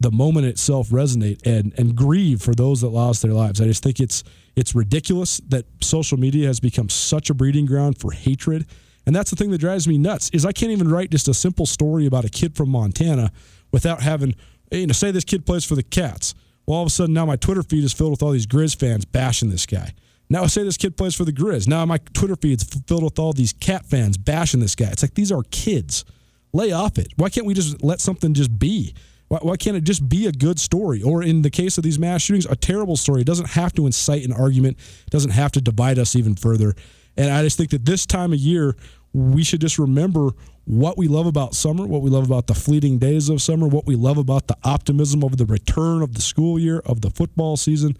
[0.00, 3.60] the moment itself resonate and and grieve for those that lost their lives.
[3.60, 4.22] I just think it's
[4.54, 8.66] it's ridiculous that social media has become such a breeding ground for hatred.
[9.06, 11.34] And that's the thing that drives me nuts is I can't even write just a
[11.34, 13.30] simple story about a kid from Montana
[13.72, 14.34] without having
[14.70, 16.34] you know say this kid plays for the Cats.
[16.66, 18.78] Well, all of a sudden now my Twitter feed is filled with all these Grizz
[18.78, 19.94] fans bashing this guy.
[20.28, 21.68] Now say this kid plays for the Grizz.
[21.68, 24.88] Now my Twitter feed's filled with all these Cat fans bashing this guy.
[24.90, 26.04] It's like these are kids.
[26.52, 27.08] Lay off it.
[27.16, 28.94] Why can't we just let something just be?
[29.28, 31.02] Why, why can't it just be a good story?
[31.02, 33.20] Or in the case of these mass shootings, a terrible story.
[33.20, 34.78] It doesn't have to incite an argument.
[35.06, 36.74] It doesn't have to divide us even further.
[37.16, 38.76] And I just think that this time of year,
[39.12, 40.30] we should just remember
[40.64, 43.86] what we love about summer, what we love about the fleeting days of summer, what
[43.86, 47.56] we love about the optimism of the return of the school year, of the football
[47.56, 47.96] season,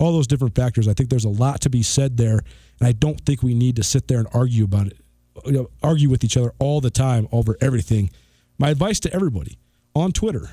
[0.00, 0.88] all those different factors.
[0.88, 2.40] I think there's a lot to be said there.
[2.80, 4.96] And I don't think we need to sit there and argue about it,
[5.44, 8.10] you know, argue with each other all the time over everything.
[8.58, 9.58] My advice to everybody
[9.94, 10.48] on Twitter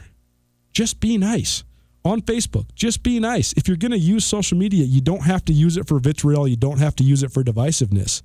[0.73, 1.63] just be nice.
[2.05, 3.53] On Facebook, just be nice.
[3.53, 6.47] If you're going to use social media, you don't have to use it for vitriol.
[6.47, 8.21] You don't have to use it for divisiveness.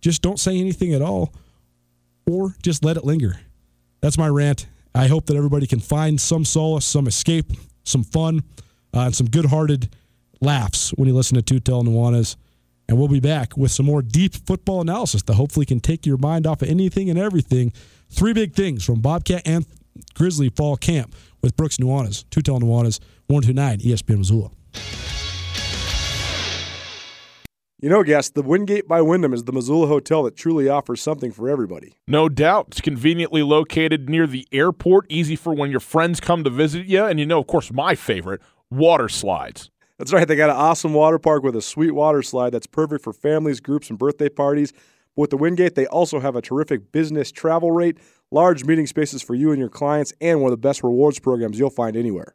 [0.00, 1.34] Just don't say anything at all
[2.28, 3.38] or just let it linger.
[4.00, 4.66] That's my rant.
[4.94, 7.52] I hope that everybody can find some solace, some escape,
[7.84, 8.42] some fun,
[8.94, 9.94] uh, and some good hearted
[10.40, 12.36] laughs when you listen to Tutel Nuanez.
[12.88, 16.18] And we'll be back with some more deep football analysis that hopefully can take your
[16.18, 17.72] mind off of anything and everything.
[18.10, 19.66] Three big things from Bobcat and
[20.14, 24.50] Grizzly Fall Camp with Brooks Nuanez, Tutel Nuanez, 129 ESPN Missoula.
[27.78, 31.30] You know, guests, the Wingate by Wyndham is the Missoula hotel that truly offers something
[31.30, 31.92] for everybody.
[32.08, 32.68] No doubt.
[32.68, 37.04] It's conveniently located near the airport, easy for when your friends come to visit you.
[37.04, 39.70] And you know, of course, my favorite water slides.
[39.98, 43.02] That's right, they got an awesome water park with a sweet water slide that's perfect
[43.02, 44.74] for families, groups, and birthday parties.
[45.16, 47.96] With the Wingate, they also have a terrific business travel rate,
[48.30, 51.58] large meeting spaces for you and your clients, and one of the best rewards programs
[51.58, 52.34] you'll find anywhere.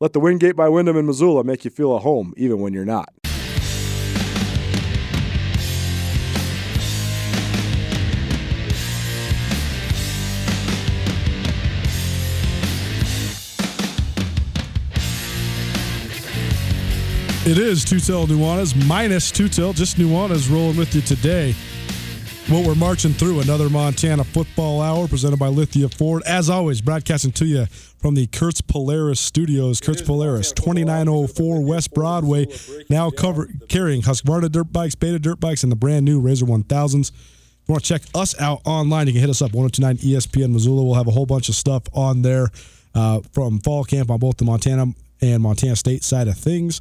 [0.00, 2.84] Let the Wingate by Wyndham in Missoula make you feel at home, even when you're
[2.84, 3.08] not.
[17.44, 21.56] It is Tutel Nuanez minus Tutel, just Nuanez rolling with you today.
[22.50, 26.22] Well, we're marching through another Montana football hour presented by Lithia Ford.
[26.24, 27.66] As always, broadcasting to you
[27.98, 29.82] from the Kurtz Polaris Studios.
[29.82, 32.46] Kurtz Polaris, 2904 West Broadway,
[32.88, 37.10] now cover, carrying Husqvarna dirt bikes, Beta dirt bikes, and the brand new RZR 1000s.
[37.10, 40.50] If you want to check us out online, you can hit us up 1029 ESPN
[40.50, 40.82] Missoula.
[40.82, 42.48] We'll have a whole bunch of stuff on there
[42.94, 44.86] uh, from fall camp on both the Montana
[45.20, 46.80] and Montana State side of things.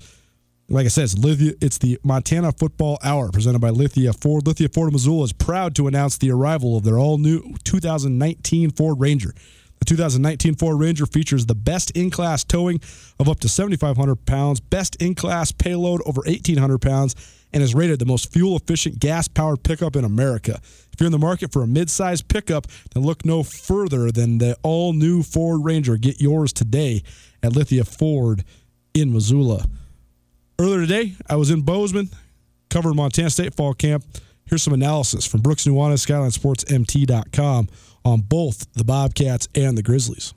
[0.70, 4.46] Like I said, it's, Lithia, it's the Montana Football Hour presented by Lithia Ford.
[4.46, 8.72] Lithia Ford of Missoula is proud to announce the arrival of their all new 2019
[8.72, 9.34] Ford Ranger.
[9.80, 12.82] The 2019 Ford Ranger features the best in class towing
[13.18, 17.16] of up to 7,500 pounds, best in class payload over 1,800 pounds,
[17.54, 20.60] and is rated the most fuel efficient gas powered pickup in America.
[20.92, 24.58] If you're in the market for a mid-size pickup, then look no further than the
[24.64, 25.96] all new Ford Ranger.
[25.96, 27.04] Get yours today
[27.42, 28.44] at Lithia Ford
[28.94, 29.66] in Missoula.
[30.60, 32.10] Earlier today, I was in Bozeman,
[32.72, 34.04] covering Montana State Fall Camp.
[34.46, 37.70] Here's some analysis from Brooks Nuanez, SkylineSportsMT.com
[38.04, 40.34] on both the Bobcats and the Grizzlies.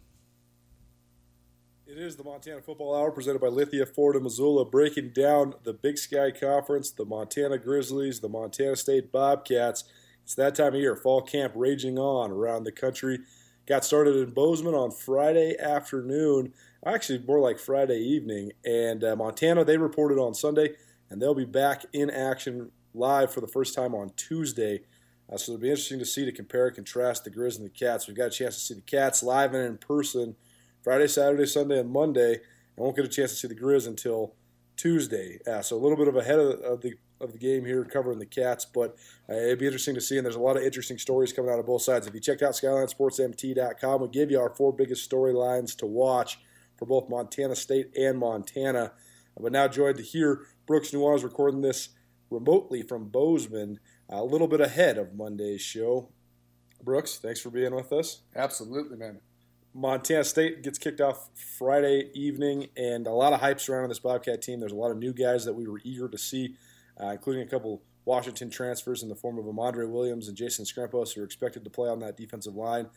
[1.87, 5.73] It is the Montana Football Hour presented by Lithia Ford in Missoula, breaking down the
[5.73, 9.85] Big Sky Conference, the Montana Grizzlies, the Montana State Bobcats.
[10.25, 13.21] It's that time of year, fall camp raging on around the country.
[13.65, 16.53] Got started in Bozeman on Friday afternoon
[16.87, 18.53] actually more like Friday evening.
[18.65, 20.71] And uh, Montana, they reported on Sunday,
[21.09, 24.81] and they'll be back in action live for the first time on Tuesday.
[25.33, 27.71] Uh, so it'll be interesting to see to compare and contrast the Grizz and the
[27.71, 28.07] Cats.
[28.07, 30.37] We've got a chance to see the Cats live and in person
[30.83, 32.35] Friday, Saturday, Sunday, and Monday.
[32.35, 34.35] I won't get a chance to see the Grizz until
[34.77, 35.39] Tuesday.
[35.47, 38.19] Uh, so a little bit of ahead of, of the of the game here covering
[38.19, 38.97] the Cats, but
[39.29, 40.17] uh, it'd be interesting to see.
[40.17, 42.07] And there's a lot of interesting stories coming out of both sides.
[42.07, 46.39] If you checked out SkylineSportsMT.com, we give you our four biggest storylines to watch
[46.81, 48.93] for both Montana State and Montana.
[49.39, 51.91] But now joined to hear Brooks Nuanez recording this
[52.31, 56.09] remotely from Bozeman, a little bit ahead of Monday's show.
[56.83, 58.23] Brooks, thanks for being with us.
[58.35, 59.21] Absolutely, man.
[59.75, 64.43] Montana State gets kicked off Friday evening, and a lot of hype surrounding this Bobcat
[64.43, 64.59] team.
[64.59, 66.57] There's a lot of new guys that we were eager to see,
[67.01, 71.15] uh, including a couple Washington transfers in the form of Amandre Williams and Jason Scrempos,
[71.15, 72.89] who are expected to play on that defensive line.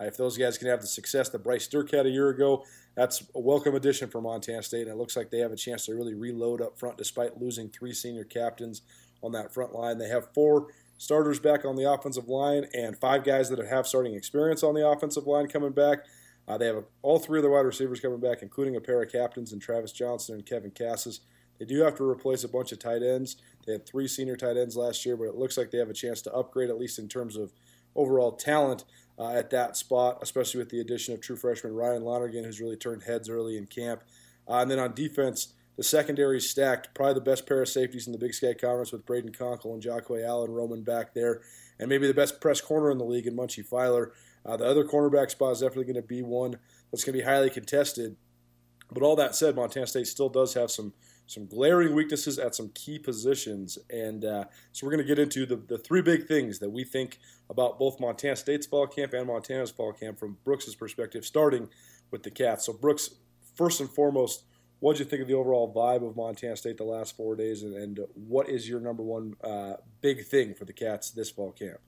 [0.00, 2.64] Uh, if those guys can have the success that Bryce Sterk had a year ago,
[2.94, 4.82] that's a welcome addition for Montana State.
[4.82, 7.68] And it looks like they have a chance to really reload up front despite losing
[7.68, 8.82] three senior captains
[9.22, 9.98] on that front line.
[9.98, 14.14] They have four starters back on the offensive line and five guys that have starting
[14.14, 16.00] experience on the offensive line coming back.
[16.46, 19.10] Uh, they have all three of the wide receivers coming back, including a pair of
[19.10, 21.20] captains and Travis Johnson and Kevin Kassis.
[21.58, 23.36] They do have to replace a bunch of tight ends.
[23.66, 25.94] They had three senior tight ends last year, but it looks like they have a
[25.94, 27.52] chance to upgrade, at least in terms of
[27.94, 28.84] overall talent
[29.22, 32.76] uh, at that spot, especially with the addition of true freshman Ryan Lonergan, who's really
[32.76, 34.02] turned heads early in camp.
[34.48, 36.92] Uh, and then on defense, the secondary is stacked.
[36.92, 39.82] Probably the best pair of safeties in the Big Sky Conference with Brayden Konkol and
[39.82, 41.40] Jahque Alleyne Roman back there.
[41.78, 44.12] And maybe the best press corner in the league in Munchie Filer.
[44.44, 46.58] Uh, the other cornerback spot is definitely going to be one
[46.90, 48.16] that's going to be highly contested.
[48.90, 50.94] But all that said, Montana State still does have some
[51.26, 53.78] some glaring weaknesses at some key positions.
[53.90, 56.84] And uh, so we're going to get into the, the three big things that we
[56.84, 61.68] think about both Montana State's fall camp and Montana's fall camp from Brooks's perspective, starting
[62.10, 62.66] with the Cats.
[62.66, 63.10] So, Brooks,
[63.54, 64.44] first and foremost,
[64.80, 67.62] what did you think of the overall vibe of Montana State the last four days,
[67.62, 71.52] and, and what is your number one uh, big thing for the Cats this fall
[71.52, 71.78] camp?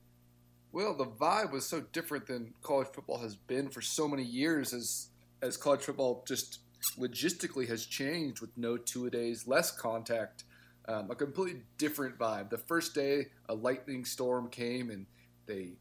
[0.71, 4.73] Well, the vibe was so different than college football has been for so many years
[4.73, 5.07] as
[5.41, 6.59] as college football just
[6.91, 10.43] logistically has changed with no two a days, less contact,
[10.87, 12.49] um, a completely different vibe.
[12.49, 15.05] The first day, a lightning storm came and
[15.47, 15.73] they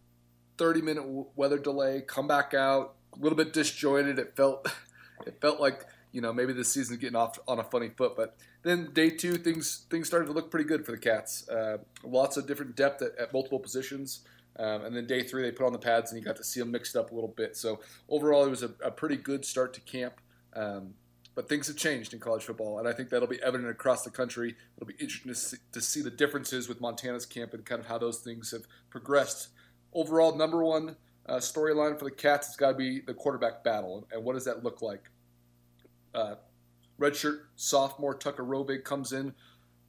[0.59, 4.19] 30 minute weather delay, come back out, a little bit disjointed.
[4.19, 4.67] It felt
[5.27, 8.37] it felt like you know maybe the season's getting off on a funny foot, but
[8.63, 11.49] then day two things things started to look pretty good for the Cats.
[11.49, 14.21] Uh, lots of different depth at, at multiple positions.
[14.57, 16.61] Um, and then day three, they put on the pads and you got to see
[16.61, 17.57] them mixed up a little bit.
[17.57, 20.21] So overall, it was a, a pretty good start to camp.
[20.55, 20.95] Um,
[21.35, 24.11] but things have changed in college football, and I think that'll be evident across the
[24.11, 24.55] country.
[24.77, 27.87] It'll be interesting to see, to see the differences with Montana's camp and kind of
[27.87, 29.49] how those things have progressed.
[29.93, 34.07] Overall, number one uh, storyline for the Cats has got to be the quarterback battle,
[34.13, 35.11] and what does that look like?
[36.15, 36.37] Uh,
[37.01, 39.35] redshirt sophomore Tucker Rovig comes in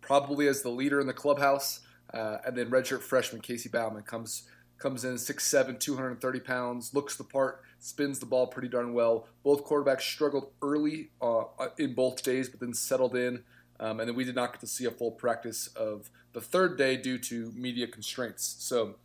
[0.01, 1.81] probably as the leader in the clubhouse,
[2.13, 4.43] uh, and then redshirt freshman Casey Bauman comes
[4.77, 9.27] comes in 6'7", 230 pounds, looks the part, spins the ball pretty darn well.
[9.43, 11.43] Both quarterbacks struggled early uh,
[11.77, 13.43] in both days, but then settled in.
[13.79, 16.77] Um, and then we did not get to see a full practice of the third
[16.77, 18.55] day due to media constraints.
[18.59, 18.95] So,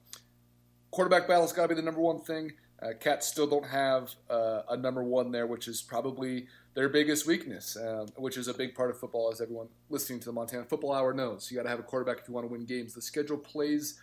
[0.90, 2.52] quarterback battle's got to be the number one thing.
[2.82, 7.26] Uh, Cats still don't have uh, a number one there, which is probably their biggest
[7.26, 10.64] weakness, um, which is a big part of football, as everyone listening to the Montana
[10.64, 11.50] Football Hour knows.
[11.50, 12.94] You got to have a quarterback if you want to win games.
[12.94, 14.00] The schedule plays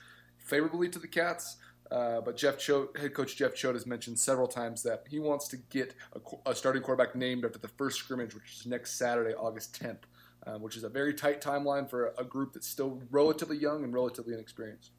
[0.48, 1.58] favorably to the Cats.
[1.90, 2.66] Uh, but Jeff
[3.00, 6.54] head coach Jeff Choate has mentioned several times that he wants to get a, a,
[6.54, 10.00] starting quarterback named after the first scrimmage, which is next Saturday, August 10th,
[10.46, 13.86] uh, which is a very tight timeline for a, a, group that's still relatively young
[13.86, 14.92] and relatively inexperienced.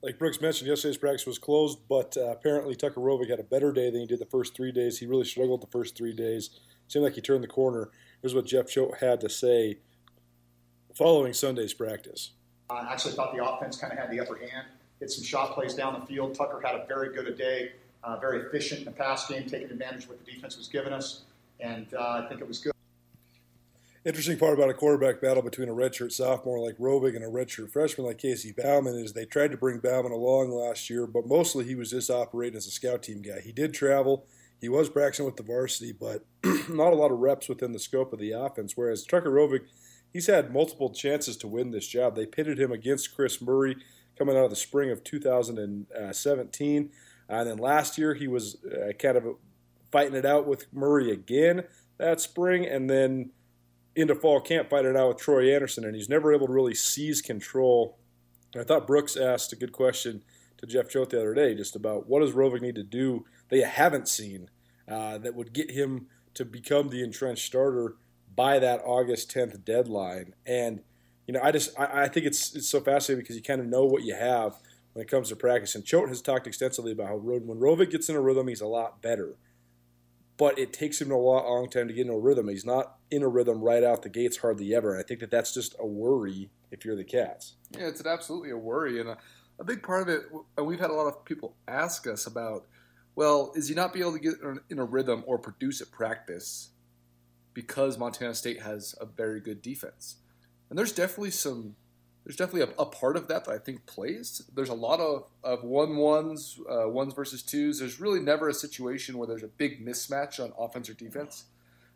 [0.00, 3.72] Like Brooks mentioned, yesterday's practice was closed, but uh, apparently Tucker Rovig had a better
[3.72, 5.00] day than he did the first three days.
[5.00, 6.50] He really struggled the first three days.
[6.86, 7.90] Seemed like he turned the corner.
[8.22, 9.78] Here's what Jeff Choate had to say
[10.94, 12.30] following Sunday's practice.
[12.68, 14.66] I actually thought the offense kind of had the upper hand.
[15.00, 16.34] Hit some shot plays down the field.
[16.34, 19.70] Tucker had a very good a day, uh, very efficient in the pass game, taking
[19.70, 21.22] advantage of what the defense was giving us,
[21.60, 22.72] and uh, I think it was good.
[24.04, 27.72] Interesting part about a quarterback battle between a redshirt sophomore like Rovig and a redshirt
[27.72, 31.64] freshman like Casey Bauman is they tried to bring Bauman along last year, but mostly
[31.64, 33.40] he was just operating as a scout team guy.
[33.40, 34.24] He did travel,
[34.60, 36.24] he was practicing with the varsity, but
[36.68, 38.76] not a lot of reps within the scope of the offense.
[38.76, 39.62] Whereas Tucker Rovig–
[40.12, 42.14] he's had multiple chances to win this job.
[42.14, 43.76] They pitted him against Chris Murray
[44.18, 46.90] coming out of the spring of 2017.
[47.28, 49.36] And then last year, he was uh, kind of
[49.90, 51.64] fighting it out with Murray again
[51.98, 52.66] that spring.
[52.66, 53.30] And then
[53.96, 55.84] into fall camp, fighting it out with Troy Andersen.
[55.84, 57.98] And he's never able to really seize control.
[58.56, 60.22] I thought Brooks asked a good question
[60.58, 63.56] to Jeff Choate the other day just about what does Rovig need to do that
[63.56, 64.48] you haven't seen
[64.88, 67.96] uh, that would get him to become the entrenched starter
[68.36, 70.34] by that August 10th deadline.
[70.46, 70.82] And
[71.26, 73.66] you know, I just I, I, think it's it's so fascinating because you kind of
[73.66, 74.54] know what you have
[74.92, 75.74] when it comes to practice.
[75.74, 78.66] And Choate has talked extensively about how when Rovig gets in a rhythm, he's a
[78.66, 79.36] lot better.
[80.36, 82.48] But it takes him a lot, long time to get in a rhythm.
[82.48, 84.92] He's not in a rhythm right out the gates hardly ever.
[84.92, 87.54] And I think that that's just a worry if you're the Cats.
[87.70, 89.16] Yeah, it's an absolutely a worry, and a,
[89.58, 90.22] a big part of it.
[90.58, 92.66] And we've had a lot of people ask us about,
[93.14, 94.34] well, is he not be able to get
[94.68, 96.70] in a rhythm or produce at practice?
[97.56, 100.16] Because Montana State has a very good defense.
[100.68, 101.74] And there's definitely some
[102.22, 104.42] there's definitely a, a part of that that I think plays.
[104.52, 107.78] There's a lot of, of one ones, uh, ones versus twos.
[107.78, 111.44] There's really never a situation where there's a big mismatch on offense or defense,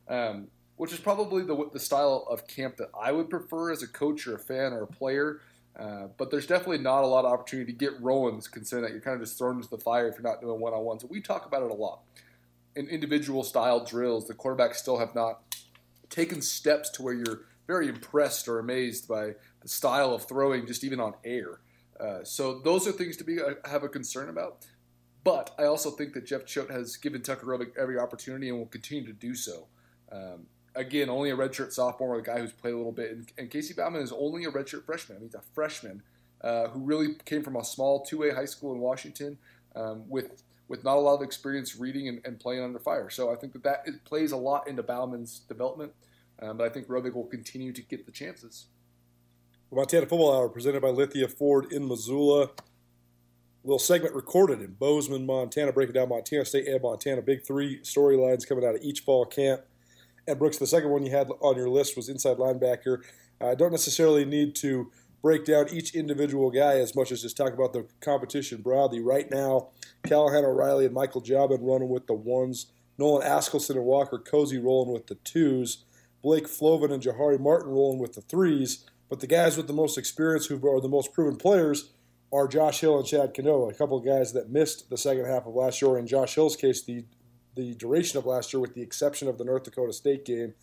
[0.09, 0.47] um,
[0.77, 4.29] which is probably the, the style of camp that I would prefer as a coach
[4.29, 5.41] or a fan or a player.
[5.77, 9.03] Uh, but there's definitely not a lot of opportunity to get rolling, considering that you're
[9.03, 11.05] kind of just thrown into the fire if you're not doing one on ones.
[11.05, 12.03] We talk about it a lot.
[12.77, 15.43] In individual style drills, the quarterbacks still have not
[16.09, 20.85] taken steps to where you're very impressed or amazed by the style of throwing, just
[20.85, 21.61] even on air.
[21.99, 24.67] Uh, so those are things to be uh, have a concern about.
[25.23, 28.67] But I also think that Jeff Choate has given Tucker Rovig every opportunity and will
[28.67, 29.67] continue to do so.
[30.11, 33.51] Um, again, only a redshirt sophomore, a guy who's played a little bit, and, and
[33.51, 35.19] Casey Bauman is only a redshirt freshman.
[35.19, 36.03] I mean, he's a freshman
[36.41, 39.39] uh, who really came from a small two-way high school in Washington
[39.77, 43.11] um, with with not a lot of experience reading and, and playing under fire.
[43.11, 45.93] So I think that that plays a lot into Bauman's development.
[46.41, 48.67] Um, but I think Rovig will continue to get the chances.
[49.73, 52.45] Montana Football Hour presented by Lithia Ford in Missoula.
[52.45, 52.51] A
[53.65, 57.21] little segment recorded in Bozeman, Montana, breaking down Montana State and Montana.
[57.21, 59.63] Big three storylines coming out of each fall camp.
[60.29, 63.03] And Brooks, the second one you had on your list was inside linebacker.
[63.41, 67.53] I don't necessarily need to break down each individual guy as much as just talk
[67.53, 69.01] about the competition broadly.
[69.01, 69.69] Right now,
[70.05, 72.67] Callahan O'Reilly and Michael Jobman running with the ones.
[72.99, 75.85] Nolan Askelson and Walker Cozy rolling with the twos.
[76.23, 78.85] Blake Flovin and Jahari Martin rolling with the threes.
[79.09, 81.91] But the guys with the most experience, who are the most proven players,
[82.33, 85.47] are Josh Hill and Chad Cano, a couple of guys that missed the second half
[85.47, 85.99] of last year.
[85.99, 87.05] In Josh Hill's case, the
[87.57, 90.55] the duration of last year, with the exception of the North Dakota State game.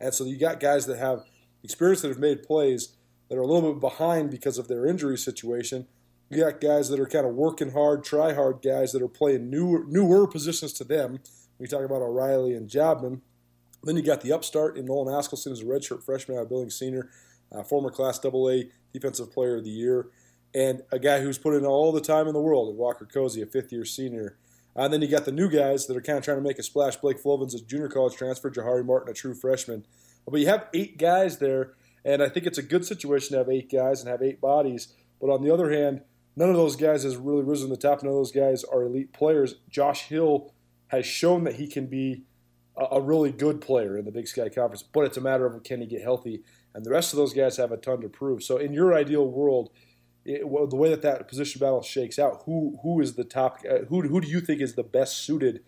[0.00, 1.22] And so you got guys that have
[1.62, 2.96] experience that have made plays
[3.34, 5.88] that are a little bit behind because of their injury situation.
[6.30, 9.50] You got guys that are kind of working hard, try hard guys that are playing
[9.50, 11.18] newer, newer positions to them.
[11.58, 13.22] We talk about O'Reilly and Jobman.
[13.82, 16.78] Then you got the upstart in Nolan Askelson as a redshirt freshman out of Billings
[16.78, 17.10] Senior,
[17.52, 20.06] uh, former Class AA Defensive Player of the Year.
[20.54, 23.46] and a guy who's put in all the time in the world, Walker Cozy, a
[23.46, 24.36] fifth year senior.
[24.76, 26.62] And then you got the new guys that are kind of trying to make a
[26.62, 26.94] splash.
[26.94, 29.84] Blake Flovins, a junior college transfer, Jahari Martin, a true freshman.
[30.28, 31.74] But you have eight guys there,
[32.04, 34.94] and I think it's a good situation to have eight guys and have eight bodies.
[35.20, 36.02] But on the other hand,
[36.36, 38.02] none of those guys has really risen to the top.
[38.02, 39.56] None of those guys are elite players.
[39.68, 40.52] Josh Hill
[40.88, 42.24] has shown that he can be
[42.76, 45.62] a, a really good player in the Big Sky Conference, but it's a matter of
[45.62, 46.42] can he get healthy.
[46.74, 48.42] And the rest of those guys have a ton to prove.
[48.42, 49.70] So in your ideal world,
[50.24, 53.58] it, well, the way that that position battle shakes out, who who is the top?
[53.68, 55.62] Uh, who who do you think is the best suited?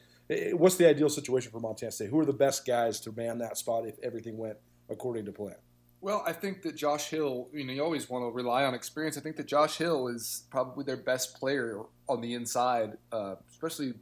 [0.53, 2.11] What's the ideal situation for Montana State?
[2.11, 4.57] Who are the best guys to man that spot if everything went
[4.89, 5.55] according to plan?
[6.07, 9.19] Well, I think that Josh Hill, you know, you always want to rely on experience.
[9.19, 13.95] I think that Josh Hill is probably their best player on the inside, uh, especially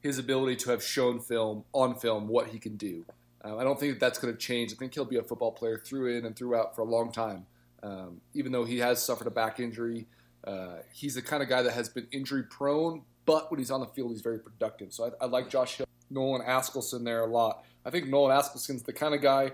[0.00, 3.06] his ability to have shown film on film what he can do.
[3.42, 4.70] Uh, I don't think that that's going to change.
[4.70, 7.46] I think he'll be a football player through in and throughout for a long time.
[7.82, 10.06] Um, even though he has suffered a back injury,
[10.46, 13.80] uh, he's the kind of guy that has been injury prone, but when he's on
[13.80, 14.92] the field, he's very productive.
[14.92, 17.64] So I, I like Josh Hill, Nolan Askelson there a lot.
[17.86, 19.52] I think Nolan Askelson's the kind of guy.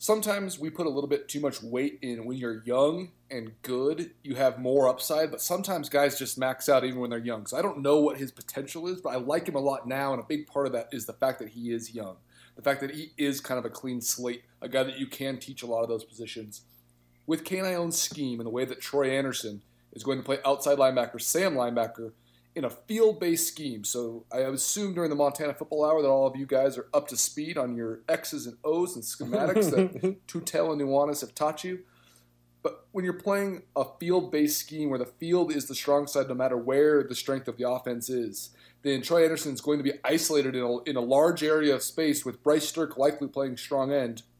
[0.00, 4.12] Sometimes we put a little bit too much weight in when you're young and good,
[4.22, 7.46] you have more upside, but sometimes guys just max out even when they're young.
[7.46, 10.12] So I don't know what his potential is, but I like him a lot now,
[10.12, 12.16] and a big part of that is the fact that he is young.
[12.54, 15.38] The fact that he is kind of a clean slate, a guy that you can
[15.38, 16.62] teach a lot of those positions
[17.26, 21.20] with K-9's scheme and the way that Troy Andersen is going to play outside linebacker,
[21.20, 22.12] Sam linebacker,
[22.58, 23.84] in a field-based scheme.
[23.84, 27.08] So I assume during the Montana Football Hour that all of you guys are up
[27.08, 31.64] to speed on your X's and O's and schematics that Tutel and Nuanez have taught
[31.64, 31.80] you.
[32.62, 36.34] But when you're playing a field-based scheme where the field is the strong side no
[36.34, 38.50] matter where the strength of the offense is,
[38.82, 41.82] then Troy Andersen is going to be isolated in a, in a large area of
[41.82, 44.22] space with Bryce Sterk likely playing strong end–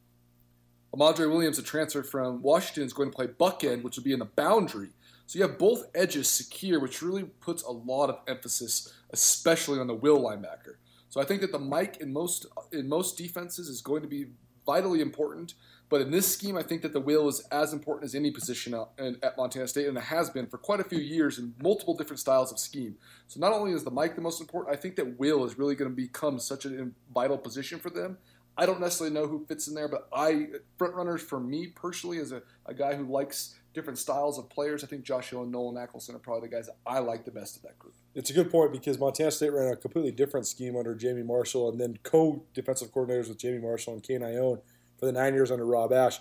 [0.94, 4.12] Amandre Williams, a transfer from Washington, is going to play buck end, which will be
[4.12, 4.90] in the boundary.
[5.28, 9.86] So you have both edges secure, which really puts a lot of emphasis, especially on
[9.86, 10.76] the will linebacker.
[11.10, 14.28] So I think that the Mike in most in most defenses is going to be
[14.64, 15.52] vitally important.
[15.90, 18.74] But in this scheme, I think that the will is as important as any position
[18.98, 22.20] at Montana State, and it has been for quite a few years in multiple different
[22.20, 22.96] styles of scheme.
[23.26, 25.74] So not only is the mic the most important, I think that will is really
[25.74, 28.16] going to become such a vital position for them
[28.58, 32.18] I don't necessarily know who fits in there, but I front runners for me personally
[32.18, 34.82] as a, a guy who likes different styles of players.
[34.82, 37.30] I think Josh Hill and Nolan Askelson are probably the guys that I like the
[37.30, 37.94] best of that group.
[38.14, 41.68] It's a good point because Montana State ran a completely different scheme under Jamie Marshall
[41.68, 44.60] and then co-defensive coordinators with Jamie Marshall and Kane Ioane
[44.98, 46.18] for the nine years under Rob Ash.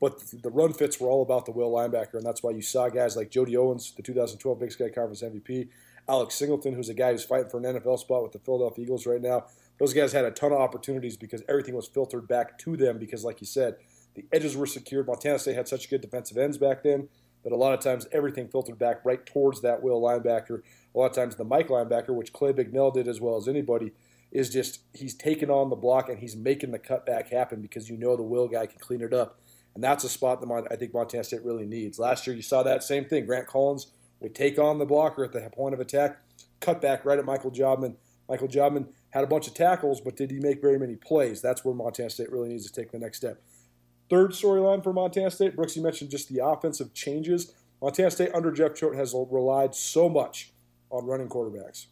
[0.00, 2.88] But the run fits were all about the will linebacker, and that's why you saw
[2.88, 5.68] guys like Jody Owens, the 2012 Big Sky Conference MVP,
[6.08, 9.06] Alex Singleton, who's a guy who's fighting for an NFL spot with the Philadelphia Eagles
[9.06, 9.44] right now,
[9.78, 13.24] those guys had a ton of opportunities because everything was filtered back to them because,
[13.24, 13.76] like you said,
[14.20, 15.06] the edges were secured.
[15.06, 17.08] Montana State had such good defensive ends back then
[17.42, 20.62] that a lot of times everything filtered back right towards that will linebacker.
[20.94, 23.92] A lot of times the Mike linebacker, which Clay Bignell did as well as anybody,
[24.30, 27.96] is just he's taking on the block and he's making the cutback happen because you
[27.96, 29.40] know the will guy can clean it up.
[29.74, 31.98] And that's a spot that I think Montana State really needs.
[31.98, 33.26] Last year you saw that same thing.
[33.26, 36.18] Grant Collins would take on the blocker at the point of attack,
[36.60, 37.96] cut back right at Michael Jobman.
[38.28, 41.40] Michael Jobman had a bunch of tackles, but did he make very many plays?
[41.40, 43.40] That's where Montana State really needs to take the next step.
[44.10, 47.54] Third storyline for Montana State, Brooks, you mentioned just the offensive changes.
[47.80, 50.52] Montana State under Jeff Choate has relied so much
[50.90, 51.86] on running quarterbacks.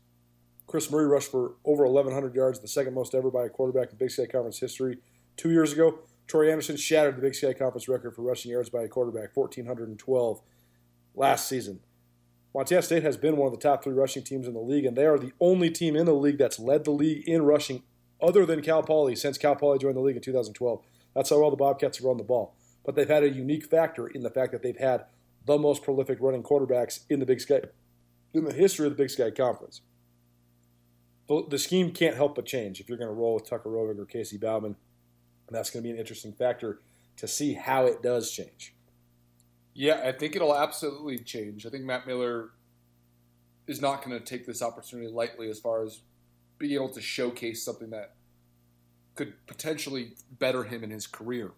[0.66, 3.96] Chris Murray rushed for over 1,100 yards, the second most ever by a quarterback in
[3.96, 4.98] Big Sky Conference history.
[5.36, 8.82] Two years ago, Troy Andersen shattered the Big Sky Conference record for rushing yards by
[8.82, 10.42] a quarterback, 1,412
[11.14, 11.80] last season.
[12.52, 14.96] Montana State has been one of the top three rushing teams in the league, and
[14.96, 17.84] they are the only team in the league that's led the league in rushing
[18.20, 20.82] other than Cal Poly since Cal Poly joined the league in 2012.
[21.18, 22.54] That's how well the Bobcats run the ball.
[22.86, 25.06] But they've had a unique factor in the fact that they've had
[25.46, 27.62] the most prolific running quarterbacks in the Big Sky,
[28.32, 29.80] in the history of the Big Sky Conference.
[31.26, 34.04] The scheme can't help but change if you're going to roll with Tucker Rovig or
[34.04, 34.76] Casey Bauman,
[35.48, 36.82] and that's going to be an interesting factor
[37.16, 38.76] to see how it does change.
[39.74, 41.66] Yeah, I think it'll absolutely change.
[41.66, 42.50] I think Matt Miller
[43.66, 46.02] is not going to take this opportunity lightly as far as
[46.58, 48.14] being able to showcase something that
[49.18, 51.50] could potentially better him in his career.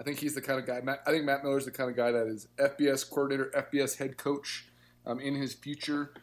[0.00, 0.80] I think he's the kind of guy.
[0.80, 4.16] Matt, I think Matt Miller's the kind of guy that is FBS coordinator, FBS head
[4.16, 4.66] coach
[5.06, 6.14] um, in his future.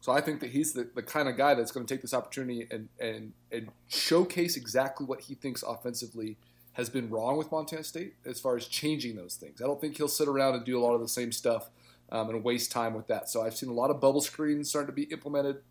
[0.00, 2.12] So I think that he's the, the kind of guy that's going to take this
[2.12, 6.36] opportunity and, and and showcase exactly what he thinks offensively
[6.74, 9.62] has been wrong with Montana State as far as changing those things.
[9.62, 11.70] I don't think he'll sit around and do a lot of the same stuff
[12.12, 13.30] um, and waste time with that.
[13.30, 15.62] So I've seen a lot of bubble screens starting to be implemented.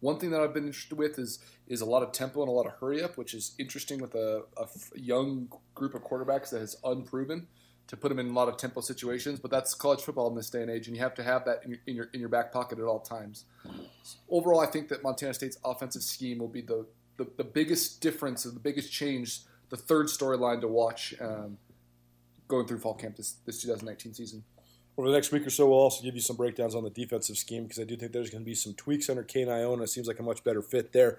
[0.00, 2.52] One thing that I've been interested with is is a lot of tempo and a
[2.52, 6.62] lot of hurry up, which is interesting with a, a young group of quarterbacks that
[6.62, 7.48] is unproven.
[7.88, 9.38] to put them in a lot of tempo situations.
[9.38, 11.60] But that's college football in this day and age, and you have to have that
[11.64, 13.44] in your in your, in your back pocket at all times.
[14.28, 16.86] Overall, I think that Montana State's offensive scheme will be the
[17.16, 19.40] the, the biggest difference and the biggest change,
[19.70, 21.58] the third storyline to watch um,
[22.48, 24.44] going through fall camp this, this 2019 season.
[24.98, 27.36] Over the next week or so, we'll also give you some breakdowns on the defensive
[27.36, 29.82] scheme because I do think there's going to be some tweaks under Kane Ioane.
[29.82, 31.18] It seems like a much better fit there.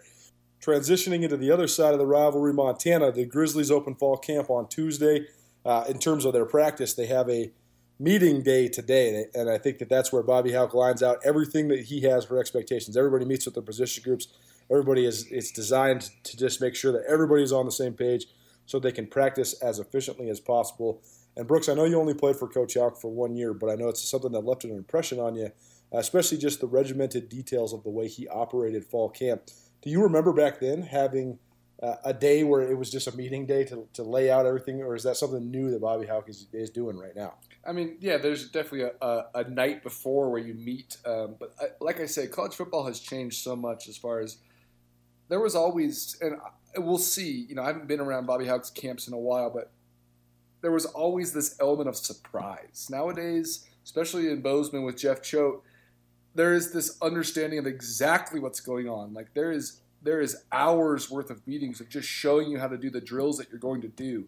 [0.60, 4.68] Transitioning into the other side of the rivalry, Montana, the Grizzlies open fall camp on
[4.68, 5.28] Tuesday.
[5.64, 7.52] Uh, in terms of their practice, they have a
[8.00, 11.82] meeting day today, and I think that that's where Bobby Hauck lines out everything that
[11.82, 12.98] he has for expectations.
[12.98, 14.28] Everybody meets with their position groups.
[14.72, 18.26] Everybody is it's designed to just make sure that everybody's on the same page
[18.66, 21.02] so they can practice as efficiently as possible.
[21.38, 23.76] And Brooks, I know you only played for Coach Hauck for one year, but I
[23.76, 25.52] know it's something that left an impression on you,
[25.92, 29.44] especially just the regimented details of the way he operated fall camp.
[29.84, 31.38] Do you remember back then having
[31.82, 34.82] uh, a day where it was just a meeting day to, to lay out everything,
[34.82, 37.36] or is that something new that Bobby Hauck is, is doing right now?
[37.64, 40.98] I mean, yeah, there's definitely a, a, a night before where you meet.
[41.06, 44.38] Um, but I, like I say, college football has changed so much as far as
[45.30, 46.38] there was always, and
[46.78, 47.46] we'll see.
[47.48, 49.72] You know, I haven't been around Bobby Hauck's camps in a while, but
[50.68, 52.90] there was always this element of surprise.
[52.92, 55.62] Nowadays, especially in Bozeman with Jeff Choate,
[56.36, 59.14] there is this understanding of exactly what's going on.
[59.14, 62.78] Like there is there is hours worth of meetings of just showing you how to
[62.78, 64.28] do the drills that you're going to do.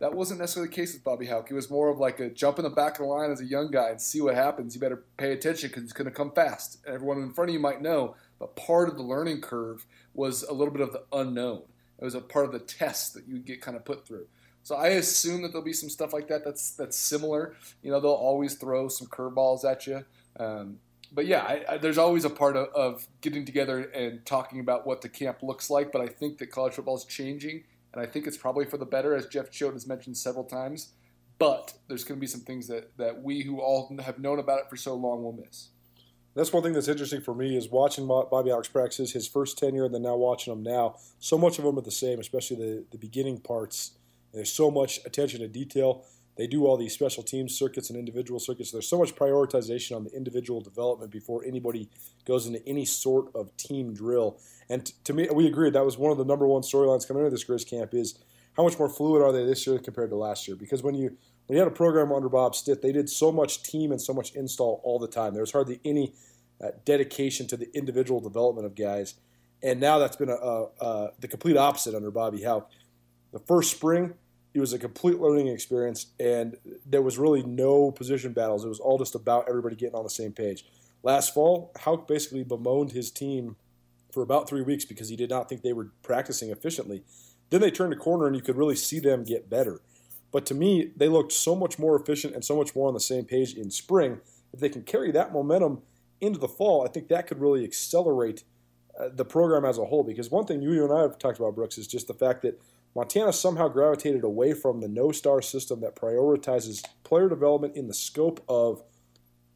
[0.00, 1.48] That wasn't necessarily the case with Bobby Hauck.
[1.48, 3.46] It was more of like a jump in the back of the line as a
[3.46, 4.74] young guy and see what happens.
[4.74, 6.84] You better pay attention because it's going to come fast.
[6.88, 10.52] Everyone in front of you might know, but part of the learning curve was a
[10.52, 11.62] little bit of the unknown.
[12.00, 14.26] It was a part of the test that you get kind of put through.
[14.68, 17.56] So I assume that there'll be some stuff like that that's that's similar.
[17.82, 20.04] You know, they'll always throw some curveballs at you.
[20.38, 24.60] Um, but yeah, I, I, there's always a part of, of, getting together and talking
[24.60, 25.90] about what the camp looks like.
[25.90, 27.64] But I think that college football is changing,
[27.94, 30.92] and I think it's probably for the better, as Jeff Choate has mentioned several times.
[31.38, 34.58] But there's going to be some things that, that we who all have known about
[34.58, 35.68] it for so long will miss.
[36.34, 39.86] That's one thing that's interesting for me is watching Bobby Hauck's practices, his first tenure,
[39.86, 40.96] and then now watching him now.
[41.20, 43.92] So much of them are the same, especially the, the beginning parts.
[44.38, 46.04] There's so much attention to detail.
[46.36, 48.70] They do all these special team circuits and individual circuits.
[48.70, 51.90] There's so much prioritization on the individual development before anybody
[52.24, 54.38] goes into any sort of team drill.
[54.70, 57.24] And t- to me, we agreed that was one of the number one storylines coming
[57.24, 58.16] into this Grizz camp is
[58.56, 60.56] how much more fluid are they this year compared to last year?
[60.56, 61.16] Because when you
[61.46, 64.12] when you had a program under Bob Stitt, they did so much team and so
[64.14, 65.32] much install all the time.
[65.32, 66.12] There was hardly any
[66.62, 69.14] uh, dedication to the individual development of guys.
[69.62, 72.70] And now that's been a, a, a, the complete opposite under Bobby Hauck.
[73.32, 74.14] The first spring,
[74.58, 78.64] it was a complete learning experience, and there was really no position battles.
[78.64, 80.64] It was all just about everybody getting on the same page.
[81.02, 83.56] Last fall, Hauck basically bemoaned his team
[84.12, 87.04] for about three weeks because he did not think they were practicing efficiently.
[87.50, 89.80] Then they turned a corner, and you could really see them get better.
[90.32, 93.00] But to me, they looked so much more efficient and so much more on the
[93.00, 94.20] same page in spring.
[94.52, 95.82] If they can carry that momentum
[96.20, 98.42] into the fall, I think that could really accelerate
[98.98, 100.02] uh, the program as a whole.
[100.02, 102.60] Because one thing you and I have talked about, Brooks, is just the fact that
[102.94, 107.94] Montana somehow gravitated away from the no star system that prioritizes player development in the
[107.94, 108.82] scope of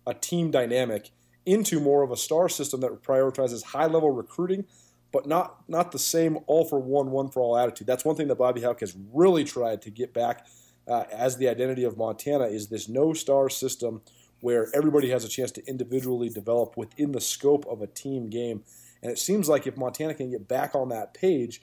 [0.07, 1.11] a team dynamic
[1.45, 4.65] into more of a star system that prioritizes high level recruiting,
[5.13, 7.87] but not not the same all for one, one for all attitude.
[7.87, 10.47] That's one thing that Bobby Hauck has really tried to get back
[10.87, 14.03] uh, as the identity of Montana is this no star system
[14.41, 18.65] where everybody has a chance to individually develop within the scope of a team game.
[19.01, 21.63] And it seems like if Montana can get back on that page,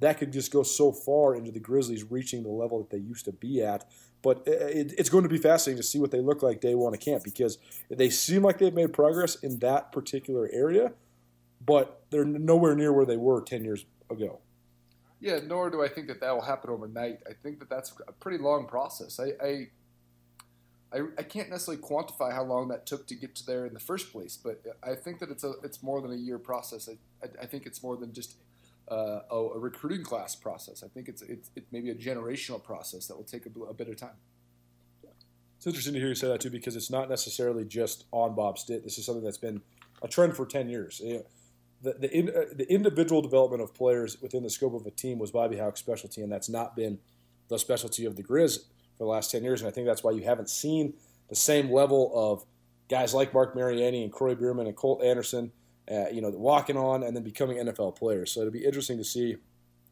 [0.00, 3.24] that could just go so far into the Grizzlies reaching the level that they used
[3.24, 3.88] to be at.
[4.22, 6.94] But it, it's going to be fascinating to see what they look like day one
[6.94, 7.58] of camp because
[7.90, 10.92] they seem like they've made progress in that particular area,
[11.64, 14.40] but they're nowhere near where they were 10 years ago.
[15.20, 17.20] Yeah, nor do I think that that will happen overnight.
[17.28, 19.18] I think that that's a pretty long process.
[19.18, 19.68] I, I
[20.92, 23.80] I, I can't necessarily quantify how long that took to get to there in the
[23.80, 26.88] first place, but I think that it's a it's more than a year process.
[26.88, 28.36] I, I, I think it's more than just
[28.90, 30.82] uh, a, a, recruiting class process.
[30.84, 33.88] I think it's it's it maybe a generational process that will take a, a bit
[33.88, 34.16] of time.
[35.56, 38.58] It's interesting to hear you say that too, because it's not necessarily just on Bob
[38.58, 38.84] Stitt.
[38.84, 39.60] This is something that's been
[40.02, 41.00] a trend for ten years.
[41.00, 41.24] the
[41.82, 45.30] the, in, uh, the individual development of players within the scope of a team was
[45.30, 46.98] Bobby Hauck's specialty, and that's not been
[47.48, 48.58] the specialty of the Grizz
[48.96, 49.60] for the last 10 years.
[49.60, 50.94] And I think that's why you haven't seen
[51.28, 52.44] the same level of
[52.88, 55.52] guys like Marc Mariani and Kroy Biermann and Colt Anderson,
[55.90, 58.32] uh, you know, walking on and then becoming NFL players.
[58.32, 59.36] So it'll be interesting to see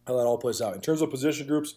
[0.06, 0.74] how that all plays out.
[0.74, 1.74] In terms of position groups,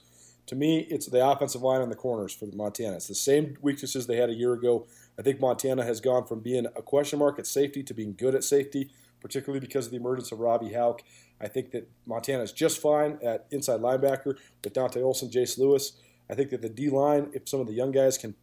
[0.47, 2.95] to me, it's the offensive line and the corners for Montana.
[2.95, 4.87] It's the same weaknesses they had a year ago.
[5.19, 8.33] I think Montana has gone from being a question mark at safety to being good
[8.33, 8.89] at safety,
[9.19, 11.01] particularly because of the emergence of Robbie Hauck.
[11.41, 15.93] I think that Montana is just fine at inside linebacker with Dante Olson, Jace Lewis.
[16.29, 18.33] I think that the D line, if some of the young guys can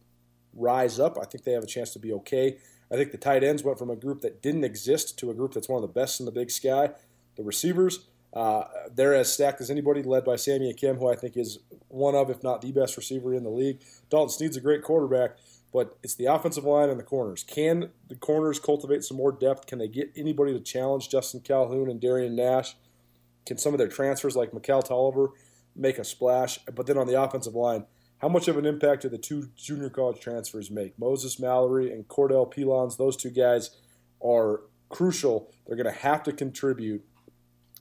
[0.53, 2.57] rise up, I think they have a chance to be okay.
[2.95, 5.53] I think the tight ends went from a group that didn't exist to a group
[5.53, 6.91] that's one of the best in the Big Sky.
[7.35, 11.35] The receivers, uh, they're as stacked as anybody, led by Sammy Akem, who I think
[11.35, 13.81] is one of, if not the best receiver in the league.
[14.09, 15.31] Dalton Sneed's a great quarterback,
[15.73, 17.43] but it's the offensive line and the corners.
[17.43, 19.67] Can the corners cultivate some more depth?
[19.67, 22.77] Can they get anybody to challenge Justin Calhoun and Darian Nash?
[23.45, 25.31] Can some of their transfers, like Mikel Tolliver,
[25.75, 26.59] make a splash?
[26.73, 27.87] But then on the offensive line,
[28.25, 30.97] how much of an impact do the two junior college transfers make?
[30.97, 33.77] Moses Mallory and Cordell Pelons, those two guys
[34.19, 35.51] are crucial.
[35.67, 37.05] They're going to have to contribute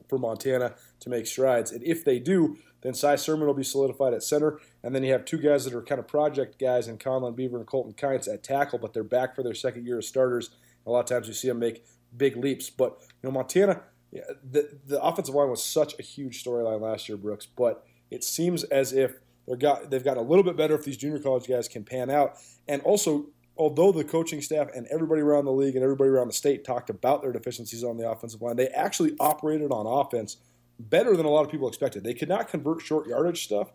[0.06, 1.72] for Montana to make strides.
[1.72, 4.60] And if they do, then Cy Sermon will be solidified at center.
[4.82, 7.56] And then you have two guys that are kind of project guys in Conlon Beaver
[7.56, 10.50] and Colton Kynes at tackle, but they're back for their second year as starters.
[10.86, 12.68] A lot of times you see them make big leaps.
[12.68, 13.80] But, you know, Montana,
[14.12, 18.64] the, the offensive line was such a huge storyline last year, Brooks, but it seems
[18.64, 19.14] as if
[19.46, 22.10] they're got, they've gotten a little bit better if these junior college guys can pan
[22.10, 22.38] out.
[22.66, 23.26] And also,
[23.56, 26.90] although the coaching staff and everybody around the league and everybody around the state talked
[26.90, 30.38] about their deficiencies on the offensive line, they actually operated on offense
[30.78, 32.04] better than a lot of people expected.
[32.04, 33.70] They could not convert short yardage stuff,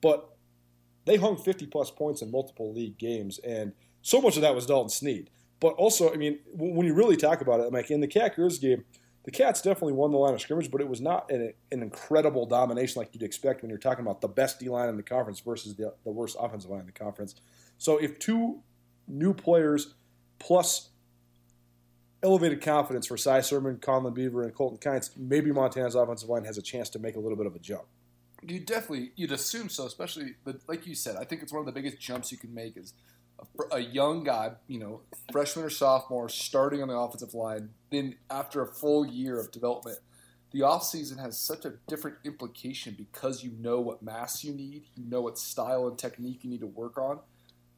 [0.00, 0.36] but
[1.04, 4.66] they hung 50 plus points in multiple league games, and so much of that was
[4.66, 5.30] Dalton Sneed.
[5.58, 8.84] But also, I mean, when you really talk about it, like in the Cat game,
[9.26, 12.46] the Cats definitely won the line of scrimmage, but it was not an, an incredible
[12.46, 15.40] domination like you'd expect when you're talking about the best D line in the conference
[15.40, 17.34] versus the, the worst offensive line in the conference.
[17.76, 18.62] So if two
[19.08, 19.94] new players
[20.38, 20.90] plus
[22.22, 26.56] elevated confidence for Cy Sermon, Conlon Beaver, and Colton Kynes, maybe Montana's offensive line has
[26.56, 27.82] a chance to make a little bit of a jump.
[28.42, 31.66] You definitely, you'd assume so, especially, but like you said, I think it's one of
[31.66, 32.94] the biggest jumps you can make is
[33.70, 38.62] a, young guy, you know, freshman or sophomore, starting on the offensive line, then after
[38.62, 39.98] a full year of development,
[40.52, 45.04] the offseason has such a different implication because you know what mass you need, you
[45.04, 47.18] know what style and technique you need to work on.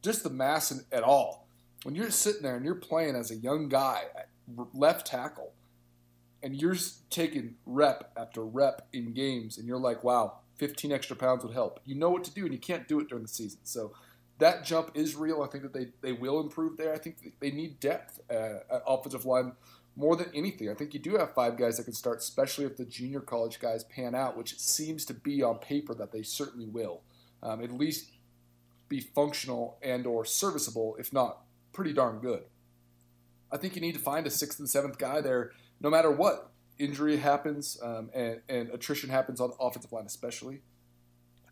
[0.02, 1.48] Just the mass in, at all.
[1.82, 4.28] When you're sitting there and you're playing as a young guy at
[4.74, 5.52] left tackle,
[6.42, 6.76] and you're
[7.10, 11.80] taking rep after rep in games, and you're like, wow, 15 extra pounds would help.
[11.84, 13.60] You know what to do, and you can't do it during the season.
[13.64, 13.92] So
[14.38, 15.42] that jump is real.
[15.42, 16.94] I think that they, they will improve there.
[16.94, 19.52] I think they need depth uh, at offensive line
[19.96, 20.70] more than anything.
[20.70, 23.58] I think you do have five guys that can start, especially if the junior college
[23.58, 27.02] guys pan out, which it seems to be on paper that they certainly will.
[27.42, 28.10] Um, at least
[28.88, 32.44] be functional and or serviceable, if not pretty darn good.
[33.50, 36.50] I think you need to find a sixth and seventh guy there, no matter what
[36.78, 40.62] injury happens um, and, and attrition happens on the offensive line, especially.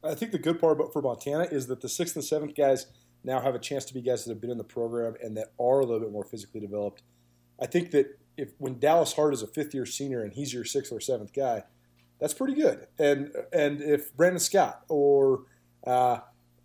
[0.05, 2.87] I think the good part about for Montana is that the sixth and seventh guys
[3.25, 5.49] now have a chance to be guys that have been in the program and that
[5.59, 7.03] are a little bit more physically developed.
[7.61, 10.65] I think that if when Dallas Hart is a fifth year senior and he's your
[10.65, 11.65] sixth or seventh guy,
[12.21, 12.87] that's pretty good.
[12.99, 15.45] And and if Brandon Scott or
[15.87, 16.21] uh,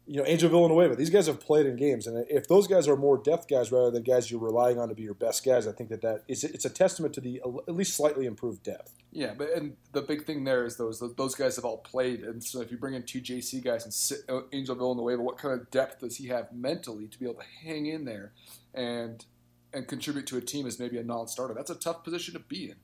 [0.08, 0.96] you know, Angel Villanueva.
[0.96, 3.92] These guys have played in games, and if those guys are more depth guys rather
[3.92, 6.44] than guys you're relying on to be your best guys, I think that that is
[6.44, 8.94] it's a testament to the at least slightly improved depth.
[9.12, 12.44] Yeah, but and the big thing there is those those guys have all played, and
[12.44, 15.54] so if you bring in two JC guys and sit, uh, Angel Villanueva, what kind
[15.60, 18.34] of depth does he have mentally to be able to hang in there
[18.74, 19.26] and
[19.74, 21.54] and contribute to a team as maybe a non-starter?
[21.54, 22.76] That's a tough position to be in.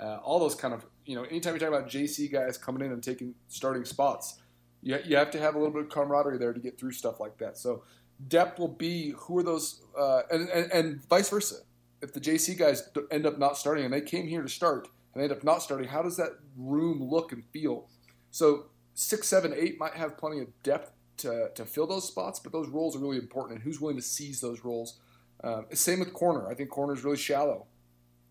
[0.00, 2.92] Uh, all those kind of you know, anytime you talk about JC guys coming in
[2.92, 4.38] and taking starting spots
[4.82, 7.20] you, you have to have a little bit of camaraderie there to get through stuff
[7.20, 7.56] like that.
[7.56, 7.84] So
[8.28, 11.56] depth will be who are those, uh, and, and, and vice versa.
[12.00, 15.20] If the JC guys end up not starting and they came here to start and
[15.20, 17.88] they end up not starting, how does that room look and feel?
[18.30, 22.52] So six, seven, eight might have plenty of depth to, to fill those spots, but
[22.52, 24.98] those roles are really important, and who's willing to seize those roles.
[25.44, 26.48] Um, same with corner.
[26.48, 27.66] I think corner is really shallow.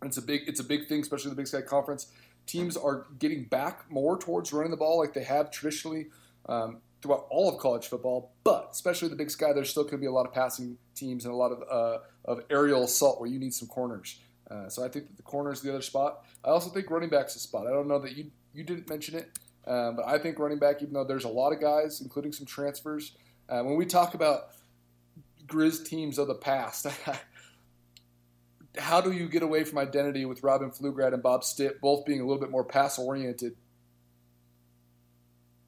[0.04, 2.08] It's a big it's a big thing, especially the Big Sky Conference.
[2.48, 6.08] Teams are getting back more towards running the ball like they have traditionally
[6.48, 10.00] um, throughout all of college football, but especially the Big Sky, there's still going to
[10.00, 13.30] be a lot of passing teams and a lot of, uh, of aerial assault where
[13.30, 14.20] you need some corners.
[14.50, 16.26] Uh, so I think that the corner is the other spot.
[16.44, 17.68] I also think running back's a spot.
[17.68, 20.82] I don't know that you you didn't mention it, um, but I think running back,
[20.82, 23.16] even though there's a lot of guys, including some transfers,
[23.48, 24.50] uh, when we talk about
[25.46, 26.88] Grizz teams of the past,
[28.78, 32.20] how do you get away from identity with Robin Pflugrad and Bob Stitt both being
[32.20, 33.56] a little bit more pass oriented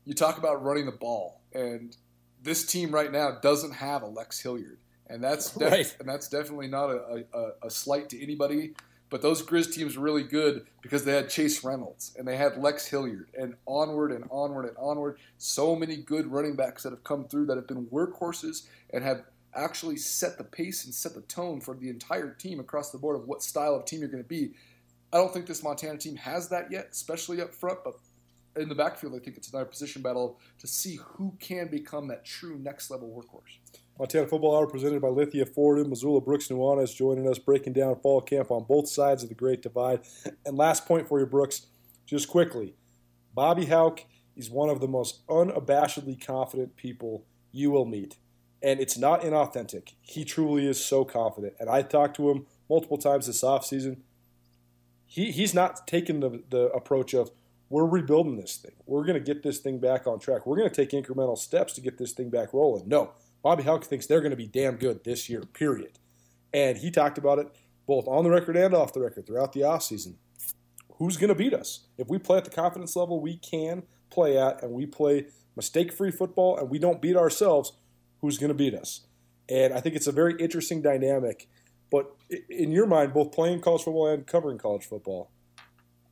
[0.06, 1.95] you talk about running the ball, and
[2.41, 5.95] this team right now doesn't have a Lex Hilliard, and that's def- right.
[5.99, 8.74] and that's definitely not a, a, a, slight to anybody.
[9.10, 12.58] But those Grizz teams were really good because they had Chase Reynolds and they had
[12.58, 15.20] Lex Hilliard, and onward and onward and onward.
[15.38, 19.22] So many good running backs that have come through that have been workhorses and have
[19.56, 23.16] actually set the pace and set the tone for the entire team across the board
[23.16, 24.51] of what style of team you're going to be.
[25.12, 27.93] I don't think this Montana team has that yet, especially up front, but
[28.56, 32.24] in the backfield, I think it's another position battle to see who can become that
[32.26, 33.58] true next level workhorse.
[33.97, 36.22] Montana Football Hour presented by Lithia Ford and Missoula.
[36.22, 40.01] Brooks Nuanez joining us, breaking down fall camp on both sides of the Great Divide.
[40.45, 41.68] And last point for you, Brooks,
[42.06, 42.76] just quickly.
[43.34, 44.01] Bobby Hauck
[44.36, 48.18] is one of the most unabashedly confident people you will meet.
[48.62, 49.93] And it's not inauthentic.
[50.01, 51.54] He truly is so confident.
[51.60, 53.97] And I talked to him multiple times this offseason.
[55.06, 57.30] He, he's not taking the, the approach of,
[57.70, 58.74] we're rebuilding this thing.
[58.86, 60.45] We're going to get this thing back on track.
[60.45, 62.88] We're going to take incremental steps to get this thing back rolling.
[62.88, 63.11] No,
[63.41, 65.99] Bobby Hauck thinks they're going to be damn good this year, period.
[66.53, 67.47] And he talked about it
[67.86, 70.16] both on the record and off the record throughout the offseason.
[70.97, 71.88] Who's going to beat us?
[71.97, 75.91] If we play at the confidence level we can play at and we play mistake
[75.91, 77.74] free football and we don't beat ourselves,
[78.22, 79.01] who's going to beat us?
[79.49, 81.49] And I think it's a very interesting dynamic.
[81.91, 82.16] But
[82.49, 85.30] in your mind, both playing college football and covering college football,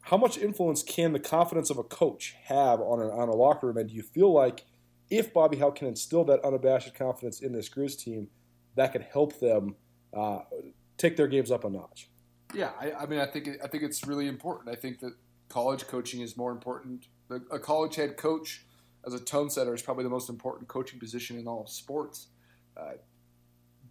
[0.02, 3.68] how much influence can the confidence of a coach have on a, on a locker
[3.68, 3.78] room?
[3.78, 4.66] And do you feel like
[5.10, 8.30] if Bobby Hauck can instill that unabashed confidence in this Grizz team,
[8.76, 9.76] that could help them
[10.14, 10.40] uh,
[10.98, 12.10] take their games up a notch.
[12.54, 14.70] Yeah, I, I mean, I think I think it's really important.
[14.70, 15.14] I think that
[15.50, 17.08] college coaching is more important.
[17.52, 18.66] A college head coach
[19.06, 22.28] as a tone setter is probably the most important coaching position in all of sports.
[22.76, 22.94] Uh,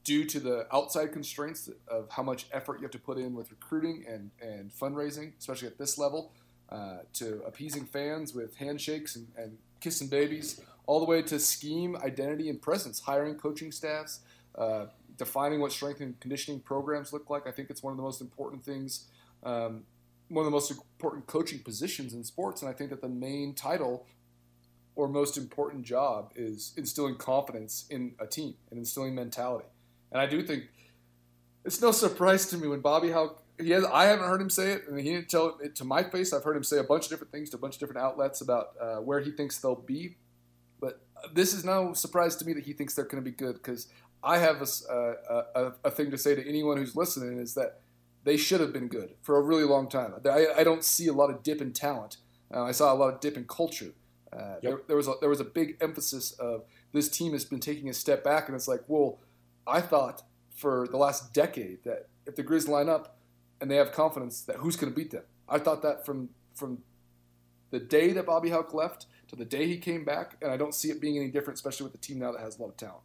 [0.04, 3.50] due to the outside constraints of how much effort you have to put in with
[3.50, 6.32] recruiting and, and fundraising, especially at this level,
[6.70, 11.96] uh, to appeasing fans with handshakes and, and kissing babies, all the way to scheme,
[11.96, 14.20] identity, and presence, hiring coaching staffs,
[14.56, 14.86] uh,
[15.16, 17.46] defining what strength and conditioning programs look like.
[17.46, 19.06] I think it's one of the most important things,
[19.42, 19.82] um,
[20.28, 22.62] one of the most important coaching positions in sports.
[22.62, 24.06] And I think that the main title
[24.96, 29.66] or most important job is instilling confidence in a team and instilling mentality.
[30.12, 30.64] And I do think
[31.64, 34.72] it's no surprise to me when Bobby Hauck he has, I haven't heard him say
[34.72, 36.32] it, and he didn't tell it to my face.
[36.32, 38.40] I've heard him say a bunch of different things to a bunch of different outlets
[38.40, 40.16] about uh, where he thinks they'll be
[40.80, 41.00] But
[41.34, 43.88] this is no surprise to me that he thinks they're going to be good because
[44.22, 45.14] I have a,
[45.54, 47.80] a, a, thing to say to anyone who's listening is that
[48.24, 50.14] they should have been good for a really long time.
[50.26, 52.18] I, I don't see a lot of dip in talent.
[52.52, 53.92] Uh, I saw a lot of dip in culture.
[54.32, 54.62] Uh, yep.
[54.62, 57.88] there, there, was a, there was a big emphasis of this team has been taking
[57.88, 59.18] a step back, and it's like, well,
[59.66, 60.22] I thought
[60.54, 63.20] for the last decade that if the Grizz line up
[63.60, 65.24] and they have confidence that who's going to beat them.
[65.48, 66.78] I thought that from from
[67.70, 70.74] the day that Bobby Hauck left to the day he came back, and I don't
[70.74, 72.76] see it being any different, especially with the team now that has a lot of
[72.76, 73.02] talent.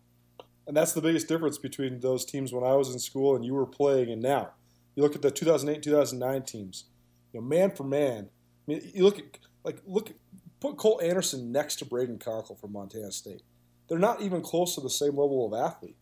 [0.67, 3.53] And that's the biggest difference between those teams when I was in school and you
[3.53, 4.51] were playing and now.
[4.95, 6.85] You look at the 2008 2009 teams,
[7.31, 8.29] you know, man for man.
[8.67, 9.25] I mean, you look at,
[9.63, 10.11] like, look,
[10.59, 13.43] put Colt Anderson next to Brayden Konkol from Montana State.
[13.87, 15.97] They're not even close to the same level of athlete.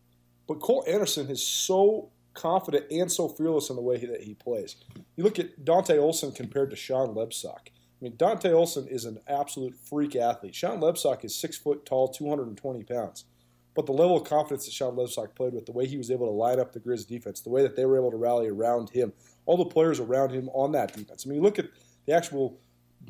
[0.46, 4.76] But Colt Anderson is so confident and so fearless in the way that he plays.
[5.16, 7.68] You look at Dante Olson compared to Sean Lebsock.
[7.68, 10.54] I mean, Dante Olson is an absolute freak athlete.
[10.54, 13.24] Sean Lebsock is six foot tall, 220 pounds.
[13.74, 16.26] But the level of confidence that Sean Lebsock played with, the way he was able
[16.26, 18.90] to line up the Grizz defense, the way that they were able to rally around
[18.90, 19.12] him,
[19.46, 21.24] all the players around him on that defense.
[21.24, 21.70] I mean, you look at
[22.06, 22.58] the actual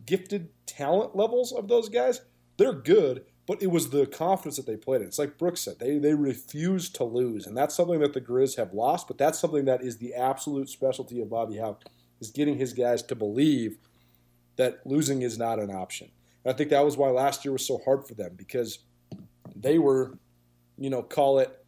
[0.07, 2.23] gifted talent levels of those guys,
[2.57, 5.07] they're good, but it was the confidence that they played in.
[5.07, 7.47] It's like Brooks said, they, they refused to lose.
[7.47, 10.69] And that's something that the Grizz have lost, but that's something that is the absolute
[10.69, 11.85] specialty of Bobby Hauck,
[12.21, 13.79] is getting his guys to believe–
[14.57, 16.11] that losing is not an option.
[16.45, 18.81] And I think that was why last year was so hard for them because
[19.55, 20.19] they were,
[20.79, 21.65] you know, call it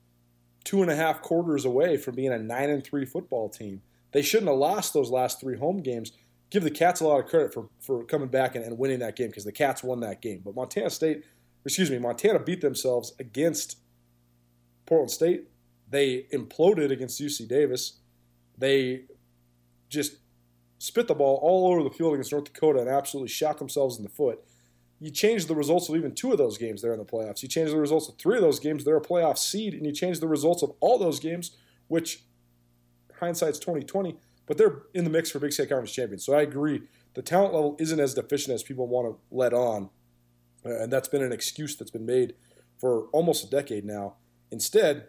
[0.64, 3.82] two and a half quarters away from being a nine and three football team.
[4.12, 6.12] They shouldn't have lost those last three home games.
[6.50, 9.16] Give the Cats a lot of credit for, for coming back and, and winning that
[9.16, 10.42] game because the Cats won that game.
[10.44, 11.24] But Montana State,
[11.66, 13.78] excuse me, Montana beat themselves against
[14.86, 15.48] Portland State.
[15.88, 18.00] They imploded against UC Davis.
[18.56, 19.02] They
[19.88, 20.16] just
[20.78, 24.02] spit the ball all over the field against North Dakota and absolutely shot themselves in
[24.02, 24.40] the foot.
[24.98, 27.42] You change the results of even two of those games there in the playoffs.
[27.42, 29.92] You change the results of three of those games, they're a playoff seed, and you
[29.92, 31.56] change the results of all those games,
[31.88, 32.24] which
[33.20, 36.24] hindsight's 2020, but they're in the mix for Big Sky Conference champions.
[36.24, 36.82] So I agree.
[37.14, 39.90] The talent level isn't as deficient as people want to let on.
[40.66, 42.34] Uh, and that's been an excuse that's been made
[42.78, 44.16] for almost a decade now.
[44.50, 45.06] Instead,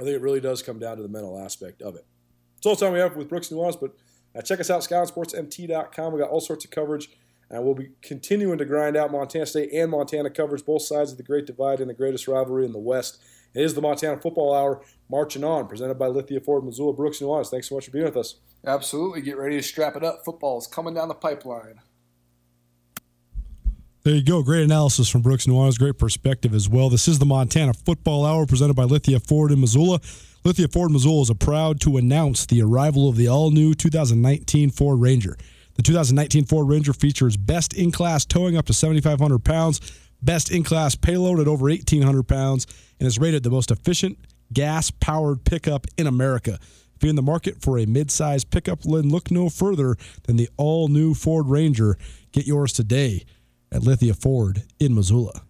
[0.00, 2.06] I think it really does come down to the mental aspect of it.
[2.56, 3.94] That's all the time we have with Brooks Nuanez, but
[4.34, 6.12] uh, check us out, SkylineSportsMT.com.
[6.12, 7.08] We got all sorts of coverage.
[7.50, 11.18] And we'll be continuing to grind out Montana State and Montana coverage, both sides of
[11.18, 13.22] the Great Divide and the greatest rivalry in the West.
[13.54, 17.50] It is the Montana Football Hour marching on, presented by Lithia Ford Missoula Brooks Nuanez.
[17.50, 18.36] Thanks so much for being with us.
[18.66, 19.20] Absolutely.
[19.20, 20.24] Get ready to strap it up.
[20.24, 21.80] Football is coming down the pipeline.
[24.04, 24.42] There you go.
[24.42, 25.78] Great analysis from Brooks Nuanez.
[25.78, 26.90] Great perspective as well.
[26.90, 30.00] This is the Montana Football Hour presented by Lithia Ford in Missoula.
[30.42, 35.00] Lithia Ford Missoula is proud to announce the arrival of the all new 2019 Ford
[35.00, 35.36] Ranger.
[35.76, 39.80] The The 2019 Ford Ranger features best in class towing up to 7,500 pounds,
[40.20, 42.66] best in class payload at over 1,800 pounds,
[42.98, 44.18] and is rated the most efficient
[44.52, 46.58] gas powered pickup in America.
[46.60, 50.48] If you're in the market for a mid-size pickup, then look no further than the
[50.56, 51.96] all-new Ford Ranger.
[52.32, 53.24] Get yours today
[53.72, 55.42] at Lithia Ford in Missoula.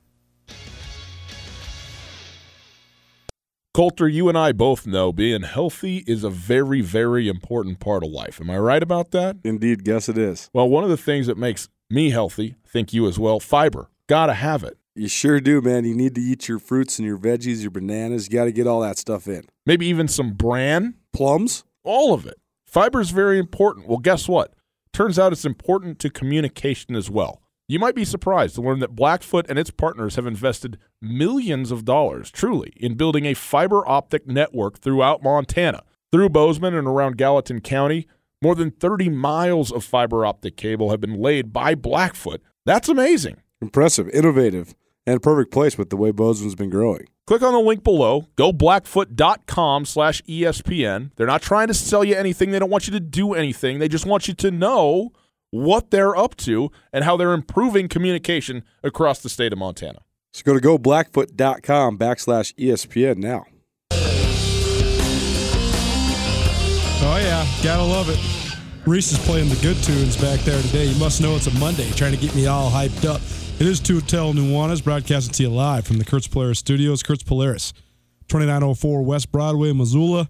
[3.75, 8.11] Colter, you and I both know being healthy is a very, very important part of
[8.11, 8.39] life.
[8.39, 9.37] Am I right about that?
[9.45, 10.51] Indeed, guess it is.
[10.53, 13.91] Well, one of the things that makes me healthy, think you as well, fiber.
[14.09, 14.77] Gotta have it.
[14.95, 15.87] You sure do, man.
[15.87, 18.27] You need to eat your fruits and your veggies, your bananas.
[18.27, 19.45] You got to get all that stuff in.
[19.65, 21.65] Maybe even some bran, Plums?
[21.83, 22.39] all of it.
[22.67, 23.89] Fiber is very important.
[23.89, 24.53] Well, guess what?
[24.93, 27.42] Turns out it's important to communication as well.
[27.69, 31.85] You might be surprised to learn that Blackfoot and its partners have invested millions of
[31.85, 35.83] dollars, truly, in building a fiber optic network throughout Montana.
[36.11, 38.07] Through Bozeman and around Gallatin County,
[38.43, 42.43] more than 30 miles of fiber optic cable have been laid by Blackfoot.
[42.67, 43.37] That's amazing.
[43.63, 44.75] Impressive, innovative,
[45.07, 47.07] and a perfect place with the way Bozeman's been growing.
[47.27, 48.27] Click on the link below.
[48.35, 51.13] Go blackfoot.com slash ESPN.
[51.15, 52.51] They're not trying to sell you anything.
[52.51, 53.79] They don't want you to do anything.
[53.79, 55.13] They just want you to know
[55.53, 60.01] what they're up to and how they're improving communication across the state of Montana.
[60.33, 63.45] So go to goblackfoot.com backslash ESPN now.
[67.05, 68.19] Oh yeah, gotta love it.
[68.87, 70.87] Reese is playing the good tunes back there today.
[70.87, 73.21] You must know it's a Monday, trying to get me all hyped up.
[73.61, 77.03] It is Tutel Nuanez, broadcasting to you live from the Kurtz Polaris Studios.
[77.03, 77.73] Kurtz Polaris,
[78.29, 80.29] 2904 West Broadway, Missoula.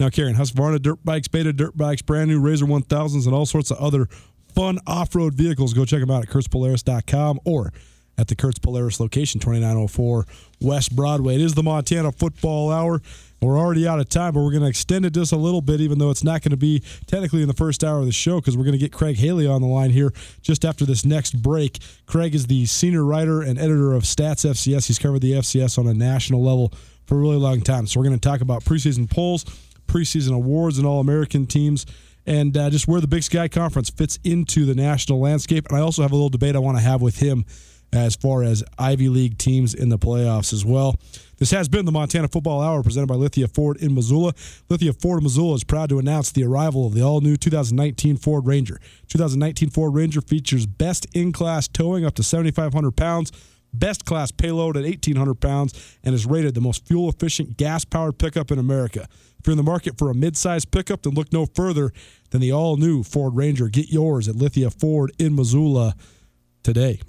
[0.00, 3.70] Now carrying Husqvarna dirt bikes, Beta dirt bikes, brand new RZR 1000s, and all sorts
[3.70, 4.08] of other
[4.54, 5.74] fun off-road vehicles.
[5.74, 7.72] Go check them out at kurtzpolaris.com or
[8.16, 10.24] at the Kurtz Polaris location, 2904
[10.60, 11.34] West Broadway.
[11.34, 13.02] It is the Montana Football Hour.
[13.40, 15.80] We're already out of time, but we're going to extend it just a little bit,
[15.80, 18.40] even though it's not going to be technically in the first hour of the show,
[18.40, 21.42] because we're going to get Craig Haley on the line here just after this next
[21.42, 21.78] break.
[22.06, 24.86] Craig is the senior writer and editor of Stats FCS.
[24.86, 26.72] He's covered the FCS on a national level
[27.04, 27.86] for a really long time.
[27.86, 29.44] So we're going to talk about preseason polls,
[29.88, 31.84] preseason awards, and All American teams.
[32.26, 35.66] And uh, just where the Big Sky Conference fits into the national landscape.
[35.68, 37.44] And I also have a little debate I want to have with him
[37.94, 40.96] as far as Ivy League teams in the playoffs as well.
[41.38, 44.34] This has been the Montana Football Hour presented by Lithia Ford in Missoula.
[44.68, 48.46] Lithia Ford Missoula is proud to announce the arrival of the all new 2019 Ford
[48.46, 48.80] Ranger.
[49.08, 53.32] 2019 Ford Ranger features best in class towing up to 7,500 pounds,
[53.78, 58.18] best class payload at 1,800 pounds, and is rated the most fuel efficient gas powered
[58.18, 59.06] pickup in America.
[59.10, 61.92] If you're in the market for a mid-sized pickup, then look no further
[62.30, 63.68] than the all-new Ford Ranger.
[63.68, 65.94] Get yours at Lithia Ford in Missoula
[66.62, 67.00] today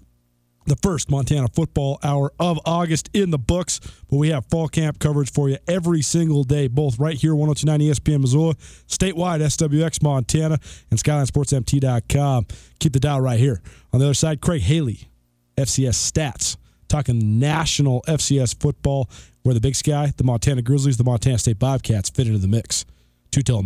[0.66, 3.80] the first Montana football hour of August in the books.
[4.10, 7.92] But we have fall camp coverage for you every single day, both right here, 1029
[7.92, 8.56] ESPN Missoula,
[8.88, 10.60] statewide, SWX Montana,
[10.90, 12.48] and SkylineSportsMT.com.
[12.80, 13.62] Keep the dial right here.
[13.94, 15.10] On the other side, Craig Haley,
[15.58, 19.10] FCS Stats, talking national FCS football,
[19.44, 22.86] where the Big Sky, the Montana Grizzlies, the Montana State Bobcats fit into the mix.
[23.32, 23.62] Two tell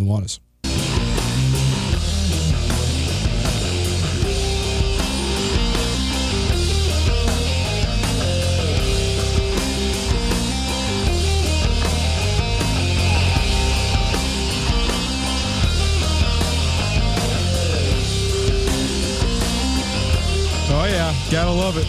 [21.32, 21.88] gotta love it.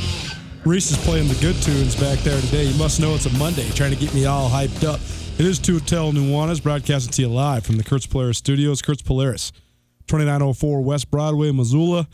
[0.66, 2.64] Reese is playing the good tunes back there today.
[2.64, 5.00] You must know it's a Monday, trying to get me all hyped up.
[5.38, 8.82] It is Tutel Nuanez, broadcasting to you live from the Kurtz Polaris Studios.
[8.82, 9.52] Kurtz Polaris,
[10.08, 12.06] 2904 West Broadway, Missoula.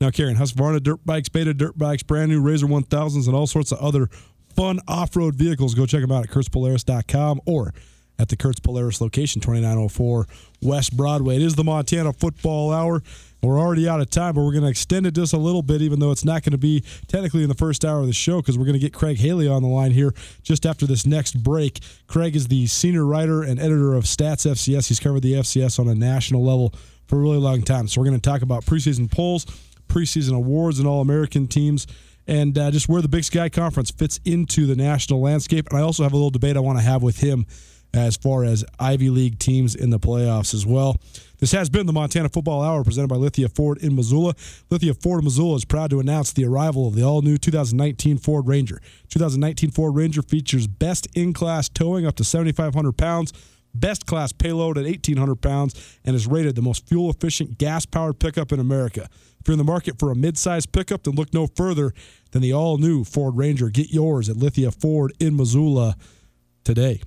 [0.00, 3.72] Now carrying Husqvarna dirt bikes, Beta dirt bikes, brand new RZR 1000s, and all sorts
[3.72, 4.08] of other
[4.54, 5.74] fun off-road vehicles.
[5.74, 7.72] Go check them out at kurtzpolaris.com or
[8.18, 10.26] at the Kurtz Polaris location, 2904
[10.62, 11.36] West Broadway.
[11.36, 13.02] It is the Montana Football Hour.
[13.42, 15.82] We're already out of time, but we're going to extend it just a little bit,
[15.82, 18.40] even though it's not going to be technically in the first hour of the show,
[18.40, 21.42] because we're going to get Craig Haley on the line here just after this next
[21.42, 21.80] break.
[22.06, 24.88] Craig is the senior writer and editor of Stats FCS.
[24.88, 26.72] He's covered the FCS on a national level
[27.06, 27.86] for a really long time.
[27.86, 29.44] So we're going to talk about preseason polls,
[29.88, 31.86] preseason awards, and All American teams.
[32.26, 35.68] And uh, just where the Big Sky Conference fits into the national landscape.
[35.68, 37.44] And I also have a little debate I want to have with him
[37.94, 40.96] as far as Ivy League teams in the playoffs as well.
[41.38, 44.34] This has been the Montana Football Hour presented by Lithia Ford in Missoula.
[44.70, 48.48] Lithia Ford Missoula is proud to announce the arrival of the all new 2019 Ford
[48.48, 48.80] Ranger.
[49.10, 53.32] 2019 Ford Ranger features best in class towing up to 7,500 pounds,
[53.74, 58.18] best class payload at 1,800 pounds, and is rated the most fuel efficient gas powered
[58.18, 59.08] pickup in America.
[59.40, 61.92] If you're in the market for a mid sized pickup, then look no further
[62.30, 63.68] than the all new Ford Ranger.
[63.68, 65.96] Get yours at Lithia Ford in Missoula
[66.64, 67.02] today.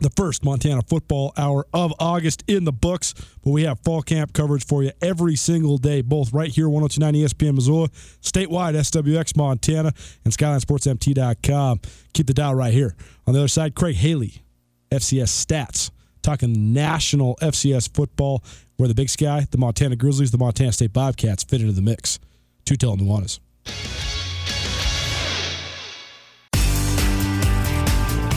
[0.00, 3.14] The first Montana football hour of August in the books.
[3.42, 7.24] But we have fall camp coverage for you every single day, both right here, 1029
[7.24, 7.88] ESPN Missoula,
[8.20, 9.92] statewide, SWX Montana,
[10.24, 11.80] and SkylineSportsMT.com.
[12.12, 12.94] Keep the dial right here.
[13.26, 14.42] On the other side, Craig Haley,
[14.90, 15.90] FCS Stats,
[16.22, 18.42] talking national FCS football,
[18.76, 22.18] where the Big Sky, the Montana Grizzlies, the Montana State Bobcats fit into the mix.
[22.64, 23.40] Two tell Nuanez.